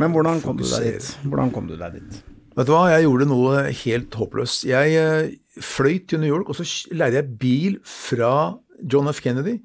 Men 0.00 0.14
hvordan 0.14 0.40
kom 0.44 0.56
du 0.56 0.64
deg 0.64 0.88
dit? 0.88 1.12
Hvordan 1.26 1.52
kom 1.52 1.68
du 1.68 1.76
deg 1.76 1.98
dit? 1.98 2.18
Vet 2.58 2.66
du 2.66 2.72
hva, 2.74 2.88
jeg 2.90 3.04
gjorde 3.04 3.28
noe 3.30 3.62
helt 3.84 4.16
håpløst. 4.18 4.64
Jeg 4.66 4.96
eh, 4.98 5.32
fløy 5.62 6.00
til 6.08 6.24
New 6.24 6.32
York, 6.32 6.48
og 6.48 6.58
så 6.58 6.66
leide 6.96 7.20
jeg 7.20 7.36
bil 7.38 7.78
fra 7.86 8.32
John 8.80 9.10
F. 9.12 9.20
Kennedy, 9.22 9.58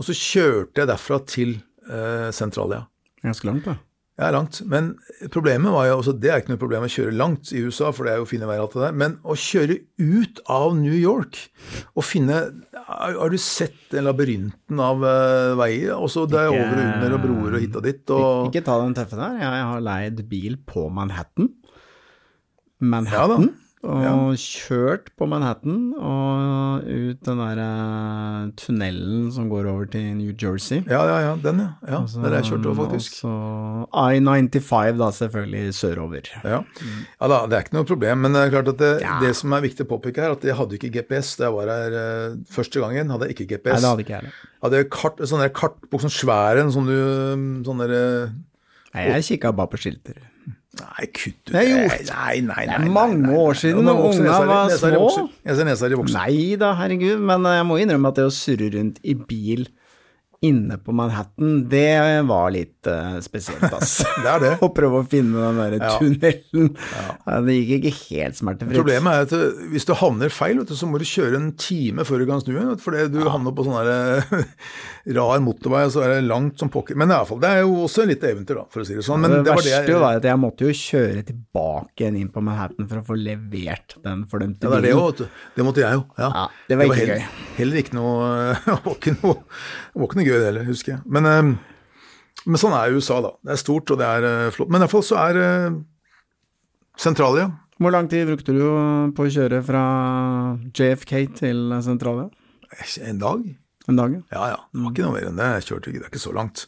og 0.00 0.08
så 0.08 0.16
kjørte 0.16 0.82
jeg 0.82 0.90
derfra 0.90 1.20
til 1.28 1.58
eh, 1.84 2.30
Sentralia. 2.34 2.86
Ganske 3.22 3.46
langt, 3.46 3.68
da. 3.68 3.76
Ja, 4.22 4.28
langt. 4.30 4.60
Men 4.70 4.92
problemet 5.34 5.74
var 5.74 5.88
jo 5.88 5.96
også, 5.98 6.14
det 6.22 6.30
er 6.30 6.42
ikke 6.42 6.52
noe 6.52 6.60
problem 6.60 6.84
å 6.86 6.90
kjøre 6.92 7.14
langt 7.16 7.50
i 7.50 7.62
USA, 7.66 7.90
for 7.94 8.06
det 8.06 8.12
er 8.14 8.20
jo 8.20 8.28
fine 8.30 8.46
veier 8.46 8.62
alt 8.62 8.76
det 8.76 8.84
der, 8.84 8.98
men 9.00 9.16
å 9.26 9.34
kjøre 9.38 9.80
ut 9.98 10.42
av 10.52 10.76
New 10.78 10.94
York 10.94 11.40
og 11.96 12.06
finne 12.06 12.38
Har 12.82 13.32
du 13.32 13.38
sett 13.40 13.78
den 13.92 14.06
labyrinten 14.06 14.80
av 14.82 15.02
eh, 15.06 15.54
veier? 15.58 15.96
Også 15.96 16.26
det 16.30 16.38
er 16.38 16.52
over 16.52 16.76
og 16.76 16.84
under 16.84 17.16
og 17.16 17.24
broer 17.24 17.56
og 17.56 17.64
hit 17.64 17.78
og 17.78 17.86
dit. 17.86 18.02
Og, 18.14 18.50
Ikke 18.50 18.64
ta 18.66 18.78
den 18.82 18.94
tøffe 18.96 19.18
der. 19.18 19.38
Jeg 19.40 19.66
har 19.72 19.84
leid 19.86 20.22
bil 20.30 20.58
på 20.68 20.86
Manhattan. 20.92 21.50
ja 23.48 23.71
da. 23.82 23.96
ja. 24.04 24.12
og 24.14 24.38
kjørt 24.38 25.10
på 25.18 25.26
Manhattan 25.26 25.90
og 25.98 26.86
ut 26.86 27.22
den 27.26 27.40
der 27.42 27.60
eh, 27.62 28.52
tunnelen 28.60 29.26
som 29.34 29.48
går 29.50 29.66
over 29.72 29.88
til 29.90 30.12
New 30.18 30.30
Jersey. 30.30 30.84
Ja, 30.86 31.02
ja, 31.08 31.18
ja, 31.26 31.32
den, 31.42 31.64
ja. 31.64 31.72
ja 31.88 31.98
Altså, 32.02 32.22
det 32.22 32.30
er 32.30 32.36
jeg 32.38 32.50
kjørt 32.52 32.68
over, 32.70 32.86
faktisk. 32.86 33.18
Og 33.26 33.88
så 33.90 34.14
I-95 34.14 35.02
da, 35.02 35.10
selvfølgelig 35.18 35.74
sørover. 35.78 36.30
Ja. 36.44 36.62
ja 36.62 37.32
da, 37.34 37.42
det 37.50 37.58
er 37.58 37.66
ikke 37.66 37.78
noe 37.80 37.90
problem, 37.90 38.24
men 38.26 38.38
det 38.38 38.46
er 38.46 38.54
klart 38.54 38.72
at 38.72 38.80
det, 38.82 38.92
det 39.24 39.34
som 39.38 39.56
er 39.56 39.66
viktig 39.66 39.86
å 39.88 39.92
påpeke 39.96 40.24
her, 40.24 40.38
at 40.38 40.46
jeg 40.46 40.58
hadde 40.58 40.78
ikke 40.78 40.92
GPS 41.00 41.34
da 41.40 41.48
jeg 41.48 41.58
var 41.58 41.74
her 41.74 41.98
uh, 41.98 42.40
første 42.54 42.82
gangen. 42.82 43.10
hadde 43.12 43.30
jeg 43.30 43.36
ikke 43.36 43.50
Nei, 43.52 43.78
det 43.82 43.88
hadde 43.90 44.06
ikke 44.06 44.18
jeg 44.18 44.34
hadde 44.62 44.82
kart, 44.94 45.22
sånn 45.26 45.42
der 45.42 45.50
kartbok, 45.54 46.04
sånn 46.04 46.14
svær 46.14 46.60
en, 46.60 46.70
sånn 46.74 46.86
du 46.86 46.98
Sånn 47.66 47.82
der 47.82 47.94
eh, 47.96 48.34
Nei, 48.92 49.08
jeg 49.16 49.26
kikka 49.32 49.54
bare 49.56 49.72
på 49.72 49.80
skilter. 49.80 50.20
Nei, 50.80 51.06
kutt 51.12 51.50
ut 51.50 51.52
Det 51.52 51.62
Nei, 51.68 51.98
nei, 52.08 52.36
nei. 52.48 52.62
Det 52.64 52.76
er 52.78 52.84
nei, 52.86 52.92
mange 52.94 53.34
år 53.36 53.58
siden 53.60 53.84
men 53.84 53.98
unga 53.98 54.38
var 54.48 54.70
små. 54.72 55.26
Jeg 55.44 55.58
ser 55.58 55.68
nesa 55.68 55.84
er 55.84 55.92
i 55.92 55.98
voksen. 56.00 56.16
Nei 56.16 56.56
da, 56.60 56.72
herregud, 56.78 57.20
men 57.28 57.44
jeg 57.52 57.66
må 57.68 57.76
innrømme 57.82 58.12
at 58.12 58.20
det 58.20 58.24
å 58.30 58.32
surre 58.32 58.70
rundt 58.72 59.02
i 59.04 59.14
bil 59.18 59.66
inne 60.42 60.76
på 60.82 60.92
Manhattan, 60.92 61.68
det 61.70 62.22
var 62.26 62.50
litt 62.50 62.88
uh, 62.90 63.20
spesielt, 63.22 63.62
ass. 63.72 64.00
Det 64.22 64.28
er 64.28 64.42
det. 64.42 64.52
Å 64.66 64.68
prøve 64.74 65.02
å 65.02 65.06
finne 65.06 65.38
den 65.38 65.60
der 65.60 65.76
Ja. 65.78 65.92
tunnelen. 66.00 66.72
Ja, 67.26 67.38
det 67.46 67.54
gikk 67.56 67.86
ikke 67.86 67.92
helt 68.10 68.38
smertefritt. 68.38 68.76
Problemet 68.76 69.14
er 69.14 69.26
at 69.26 69.34
eh, 69.36 69.62
hvis 69.72 69.86
du 69.86 69.94
havner 69.98 70.32
feil, 70.34 70.58
vet 70.60 70.72
du, 70.72 70.76
så 70.78 70.88
må 70.90 70.98
du 71.00 71.06
kjøre 71.06 71.38
en 71.38 71.52
time 71.58 72.06
før 72.06 72.22
du 72.22 72.26
kan 72.28 72.42
snu 72.42 72.52
vet 72.56 73.12
du, 73.12 73.20
ja. 73.22 73.30
havner 73.32 73.54
på 73.54 73.66
sånn 73.66 73.78
eh, 73.94 74.34
rar 75.18 75.42
motorvei, 75.44 75.84
og 75.86 75.94
så 75.94 76.04
er 76.06 76.16
det 76.16 76.26
langt 76.26 76.60
som 76.62 76.70
pokker. 76.72 76.98
Men 76.98 77.12
i 77.12 77.16
alle 77.16 77.28
fall, 77.30 77.40
det 77.42 77.52
er 77.52 77.62
jo 77.62 77.86
også 77.86 78.06
litt 78.10 78.26
eventyr, 78.26 78.60
da, 78.60 78.66
for 78.72 78.82
å 78.82 78.88
si 78.88 78.98
det 78.98 79.06
sånn. 79.06 79.22
Men 79.22 79.36
det, 79.36 79.40
det, 79.46 79.54
var 79.54 79.62
verste 79.62 79.84
det 79.86 79.94
jeg, 79.94 80.02
var 80.04 80.20
at 80.20 80.28
jeg 80.32 80.42
måtte 80.42 80.68
jo 80.68 80.76
kjøre 80.82 81.24
tilbake 81.30 82.04
igjen 82.04 82.18
inn 82.22 82.30
på 82.34 82.42
Manhattan 82.44 82.90
for 82.90 83.02
å 83.02 83.06
få 83.12 83.18
levert 83.18 83.96
den 84.02 84.26
fordømte 84.30 84.66
bilen. 84.66 84.74
Ja, 84.74 84.82
det 84.82 84.92
er 84.92 84.98
det 84.98 85.06
vet 85.06 85.22
du. 85.22 85.48
Det 85.56 85.68
måtte 85.70 85.84
jeg 85.86 86.00
jo. 86.00 86.04
Ja. 86.18 86.30
Ja, 86.32 86.44
det 86.68 86.78
var 86.80 86.90
ikke 86.90 87.00
heller, 87.00 87.22
gøy. 87.22 87.48
Heller 87.58 87.82
ikke 87.82 87.96
noe 87.98 88.28
Det 88.62 88.76
var 88.84 88.94
ikke 88.96 89.14
noe, 89.18 89.34
det 89.92 90.00
var 90.00 90.08
ikke 90.08 90.18
noe 90.18 90.26
gøy, 90.28 90.31
det 90.40 90.48
heller, 90.50 90.64
husker 90.68 90.94
jeg. 90.96 91.02
Men, 91.06 91.26
eh, 91.26 91.42
men 92.46 92.58
sånn 92.60 92.74
er 92.76 92.94
USA, 92.96 93.20
da. 93.24 93.32
Det 93.44 93.52
er 93.54 93.60
stort, 93.60 93.90
og 93.92 93.98
det 94.00 94.06
er 94.08 94.26
eh, 94.28 94.50
flott. 94.54 94.70
Men 94.72 94.80
i 94.80 94.86
hvert 94.86 94.94
fall 94.96 95.04
så 95.06 95.18
er 95.22 95.38
uh, 95.38 95.80
Sentralia 96.98 97.48
Hvor 97.82 97.92
lang 97.94 98.08
tid 98.10 98.26
brukte 98.28 98.54
du 98.54 98.62
på 99.16 99.26
å 99.26 99.32
kjøre 99.32 99.62
fra 99.66 99.82
JFK 100.76 101.12
til 101.40 101.62
Sentralia? 101.84 102.28
en 103.04 103.18
dag. 103.20 103.42
En 103.90 103.96
dag? 103.98 104.12
ja. 104.14 104.22
Ja 104.32 104.44
ja, 104.54 104.58
det 104.72 104.80
var 104.82 104.92
ikke 104.94 105.04
noe 105.06 105.14
mer 105.16 105.26
enn 105.28 105.40
det. 105.40 105.48
Jeg 105.58 105.66
kjørte 105.68 105.90
ikke, 105.90 106.00
det 106.00 106.06
er 106.06 106.12
ikke 106.12 106.22
så 106.22 106.34
langt. 106.36 106.66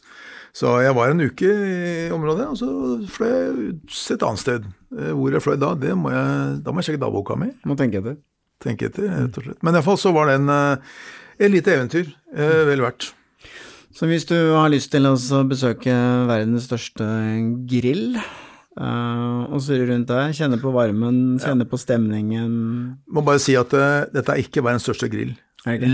Så 0.55 0.73
jeg 0.83 0.95
var 0.95 1.11
en 1.11 1.23
uke 1.23 1.49
i 1.49 2.11
området, 2.15 2.45
og 2.51 2.59
så 2.59 2.69
fløy 3.11 3.31
jeg 3.31 4.15
et 4.15 4.23
annet 4.27 4.43
sted. 4.43 4.67
Eh, 4.95 5.11
Hvor 5.15 5.33
jeg 5.35 5.43
fløy 5.43 5.57
da, 5.59 5.73
det 5.79 5.95
må 5.99 6.11
jeg, 6.13 6.61
da 6.63 6.71
må 6.71 6.83
jeg 6.83 6.91
sjekke 6.91 7.03
dagboka 7.03 7.37
mi. 7.39 7.49
Må 7.67 7.77
tenke 7.79 7.99
etter. 8.03 8.19
Tenke 8.63 8.87
etter, 8.91 9.09
rett 9.11 9.39
og 9.39 9.47
slett. 9.47 9.59
Men 9.65 9.75
iallfall 9.75 9.99
så 9.99 10.13
var 10.15 10.29
det 10.29 10.37
en, 10.39 10.51
en 10.51 11.51
lite 11.51 11.73
eventyr. 11.75 12.11
eh, 12.35 12.61
Vel 12.69 12.83
verdt. 12.85 13.09
Så 13.95 14.09
hvis 14.11 14.27
du 14.27 14.35
har 14.35 14.67
lyst 14.73 14.91
til 14.91 15.07
å 15.07 15.15
besøke 15.47 15.93
verdens 16.27 16.67
største 16.69 17.05
grill, 17.69 18.19
Uh, 18.75 19.47
og 19.55 19.61
surre 19.63 19.85
rundt 19.87 20.09
der, 20.09 20.33
kjenne 20.35 20.57
på 20.59 20.67
varmen, 20.75 21.37
kjenne 21.39 21.63
på 21.63 21.77
stemningen 21.79 22.49
Må 23.07 23.21
bare 23.23 23.39
si 23.39 23.53
at 23.55 23.71
uh, 23.71 24.03
dette 24.11 24.33
er 24.33 24.41
ikke 24.41 24.65
verdens 24.65 24.83
største 24.83 25.07
grill. 25.07 25.31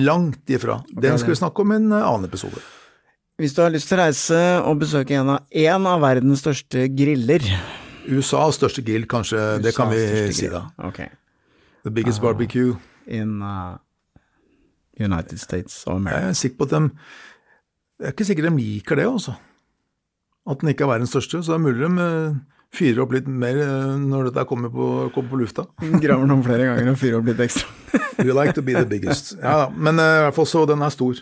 Langt 0.01 0.49
ifra. 0.49 0.79
Den 0.89 1.19
skal 1.21 1.35
vi 1.35 1.37
snakke 1.37 1.61
om 1.61 1.75
i 1.75 1.77
en 1.77 1.93
eh, 1.93 2.01
annen 2.01 2.25
episode. 2.25 2.57
Hvis 3.37 3.53
du 3.53 3.61
har 3.61 3.69
lyst 3.69 3.85
til 3.87 3.99
å 3.99 4.01
reise 4.01 4.41
og 4.65 4.81
besøke 4.81 5.13
en 5.13 5.29
av, 5.35 5.45
en 5.61 5.87
av 5.93 6.01
verdens 6.01 6.41
største 6.41 6.87
griller 6.89 7.45
USAs 8.09 8.57
største 8.57 8.81
grill, 8.81 9.05
kanskje. 9.05 9.61
det 9.61 9.75
kan 9.77 9.93
vi 9.93 10.01
si, 10.33 10.47
grill. 10.47 10.57
da. 10.57 10.89
Okay. 10.89 11.13
The 11.85 11.93
biggest 11.93 12.25
barbecue. 12.25 12.79
In 13.05 13.43
uh, 13.45 13.77
United 14.97 15.37
States 15.37 15.83
of 15.85 16.01
America. 16.01 16.25
Jeg 16.25 16.33
er 16.33 16.41
sikker 16.41 16.63
på 16.63 16.71
at 16.71 16.75
de 16.79 16.83
Jeg 18.01 18.09
er 18.09 18.15
ikke 18.15 18.25
sikker 18.25 18.47
de 18.47 18.55
liker 18.57 18.97
det, 18.97 19.05
altså. 19.05 19.35
At 20.49 20.63
den 20.63 20.71
ikke 20.71 20.87
er 20.87 20.95
verdens 20.95 21.11
største. 21.13 21.43
Så 21.45 21.53
det 21.53 21.59
er 21.59 21.61
mulig 21.61 21.83
de 21.85 22.05
eh, 22.05 22.39
fyrer 22.73 23.03
opp 23.03 23.11
litt 23.13 23.27
mer 23.29 23.59
eh, 23.61 23.91
når 24.01 24.31
dette 24.31 24.45
kommer 24.49 24.71
på, 24.73 24.87
kommer 25.13 25.35
på 25.35 25.41
lufta. 25.43 25.67
Graver 26.01 26.25
noen 26.25 26.41
flere 26.45 26.65
ganger 26.65 26.89
og 26.95 26.97
fyrer 26.97 27.19
opp 27.19 27.29
litt 27.29 27.43
ekstra. 27.45 27.69
We 28.25 28.33
like 28.33 28.55
to 28.57 28.63
be 28.65 28.73
the 28.73 28.87
biggest. 28.89 29.35
Ja, 29.37 29.67
men 29.69 30.01
eh, 30.01 30.15
i 30.17 30.25
hvert 30.25 30.37
fall 30.39 30.49
så 30.49 30.63
den 30.69 30.81
er 30.81 30.93
stor. 30.93 31.21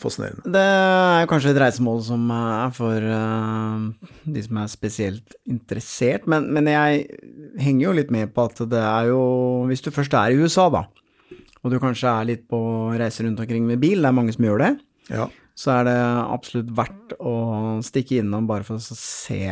Fascinerende. 0.00 0.48
Det 0.48 0.62
er 0.64 1.28
kanskje 1.28 1.52
et 1.52 1.60
reisemål 1.60 2.00
som 2.06 2.22
er 2.32 2.70
for 2.72 3.04
uh, 3.04 4.14
de 4.24 4.44
som 4.46 4.62
er 4.62 4.70
spesielt 4.72 5.34
interessert, 5.44 6.24
men, 6.24 6.46
men 6.56 6.70
jeg 6.72 7.02
henger 7.60 7.84
jo 7.84 7.92
litt 7.98 8.14
med 8.14 8.32
på 8.32 8.46
at 8.48 8.62
det 8.70 8.80
er 8.80 9.10
jo 9.10 9.20
Hvis 9.68 9.84
du 9.84 9.90
først 9.92 10.16
er 10.16 10.32
i 10.32 10.40
USA, 10.40 10.70
da, 10.72 10.86
og 11.60 11.74
du 11.74 11.76
kanskje 11.82 12.14
er 12.14 12.30
litt 12.30 12.46
på 12.48 12.62
reise 12.96 13.26
rundt 13.26 13.44
omkring 13.44 13.68
med 13.68 13.82
bil, 13.82 14.00
det 14.00 14.08
er 14.08 14.16
mange 14.16 14.32
som 14.32 14.48
gjør 14.48 14.64
det, 14.64 14.72
Ja. 15.12 15.28
Så 15.60 15.74
er 15.80 15.88
det 15.90 15.98
absolutt 16.32 16.70
verdt 16.76 17.16
å 17.20 17.34
stikke 17.84 18.20
innom 18.22 18.46
bare 18.48 18.64
for 18.64 18.80
å 18.80 18.96
se 18.96 19.42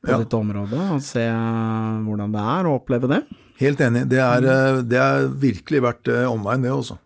på 0.00 0.08
Ja. 0.08 0.16
dette 0.20 0.36
området, 0.36 0.80
og 0.94 1.00
se 1.04 1.24
hvordan 2.04 2.32
det 2.32 2.40
er, 2.40 2.66
og 2.68 2.80
oppleve 2.82 3.08
det. 3.08 3.22
Helt 3.60 3.80
enig. 3.84 4.06
Det 4.08 4.18
er, 4.20 4.44
eh, 4.48 4.82
det 4.82 4.98
er 5.00 5.28
virkelig 5.28 5.82
verdt 5.84 6.08
eh, 6.08 6.24
omveien, 6.28 6.62
det 6.64 6.72
også. 6.72 6.96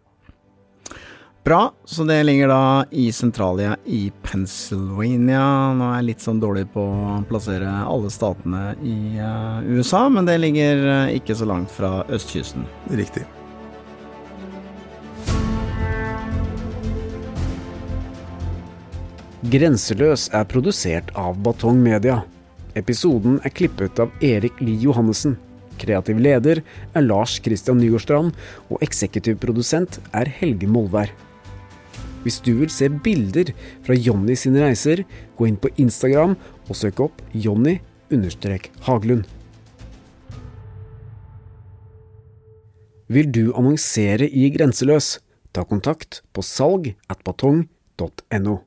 Bra, 1.45 1.73
så 1.85 2.07
det 2.09 2.23
ligger 2.25 2.49
da 2.49 2.61
i 2.91 3.11
Sentralia 3.13 3.75
i 3.85 4.11
Pennsylvania. 4.25 5.75
Nå 5.77 5.91
er 5.91 5.99
jeg 5.99 6.07
litt 6.07 6.23
sånn 6.25 6.41
dårlig 6.41 6.71
på 6.73 6.81
å 6.81 7.19
plassere 7.29 7.69
alle 7.85 8.09
statene 8.15 8.63
i 8.81 9.19
eh, 9.19 9.59
USA, 9.77 10.07
men 10.09 10.25
det 10.25 10.39
ligger 10.41 11.09
ikke 11.13 11.37
så 11.37 11.45
langt 11.51 11.71
fra 11.75 11.99
østkysten. 12.09 12.65
Riktig. 12.91 13.27
Grenseløs 19.55 20.33
er 20.35 20.49
produsert 20.51 21.12
av 21.14 21.37
Batong 21.47 21.77
Media. 21.79 22.17
Episoden 22.75 23.37
er 23.47 23.53
klippet 23.55 24.01
av 24.03 24.11
Erik 24.25 24.57
Lie 24.59 24.81
Johannessen. 24.83 25.37
Kreativ 25.79 26.19
leder 26.19 26.59
er 26.90 27.05
Lars 27.05 27.37
Christian 27.45 27.79
Nygårdstrand, 27.79 28.33
og 28.67 28.83
eksekutiv 28.83 29.38
produsent 29.45 30.01
er 30.11 30.33
Helge 30.40 30.67
Molvær. 30.67 31.12
Hvis 32.25 32.40
du 32.43 32.51
vil 32.64 32.73
se 32.73 32.88
bilder 32.88 33.55
fra 33.87 33.95
Jonny 33.95 34.35
sine 34.35 34.64
reiser, 34.64 35.05
gå 35.38 35.47
inn 35.47 35.61
på 35.61 35.71
Instagram 35.79 36.35
og 36.67 36.75
søk 36.75 37.05
opp 37.07 37.23
Jonny-Haglund. 37.31 39.25
Vil 43.07 43.31
du 43.31 43.45
annonsere 43.55 44.27
i 44.27 44.51
Grenseløs? 44.51 45.21
Ta 45.55 45.62
kontakt 45.62 46.25
på 46.35 46.43
salg 46.43 46.97
at 47.07 47.23
batong.no. 47.23 48.62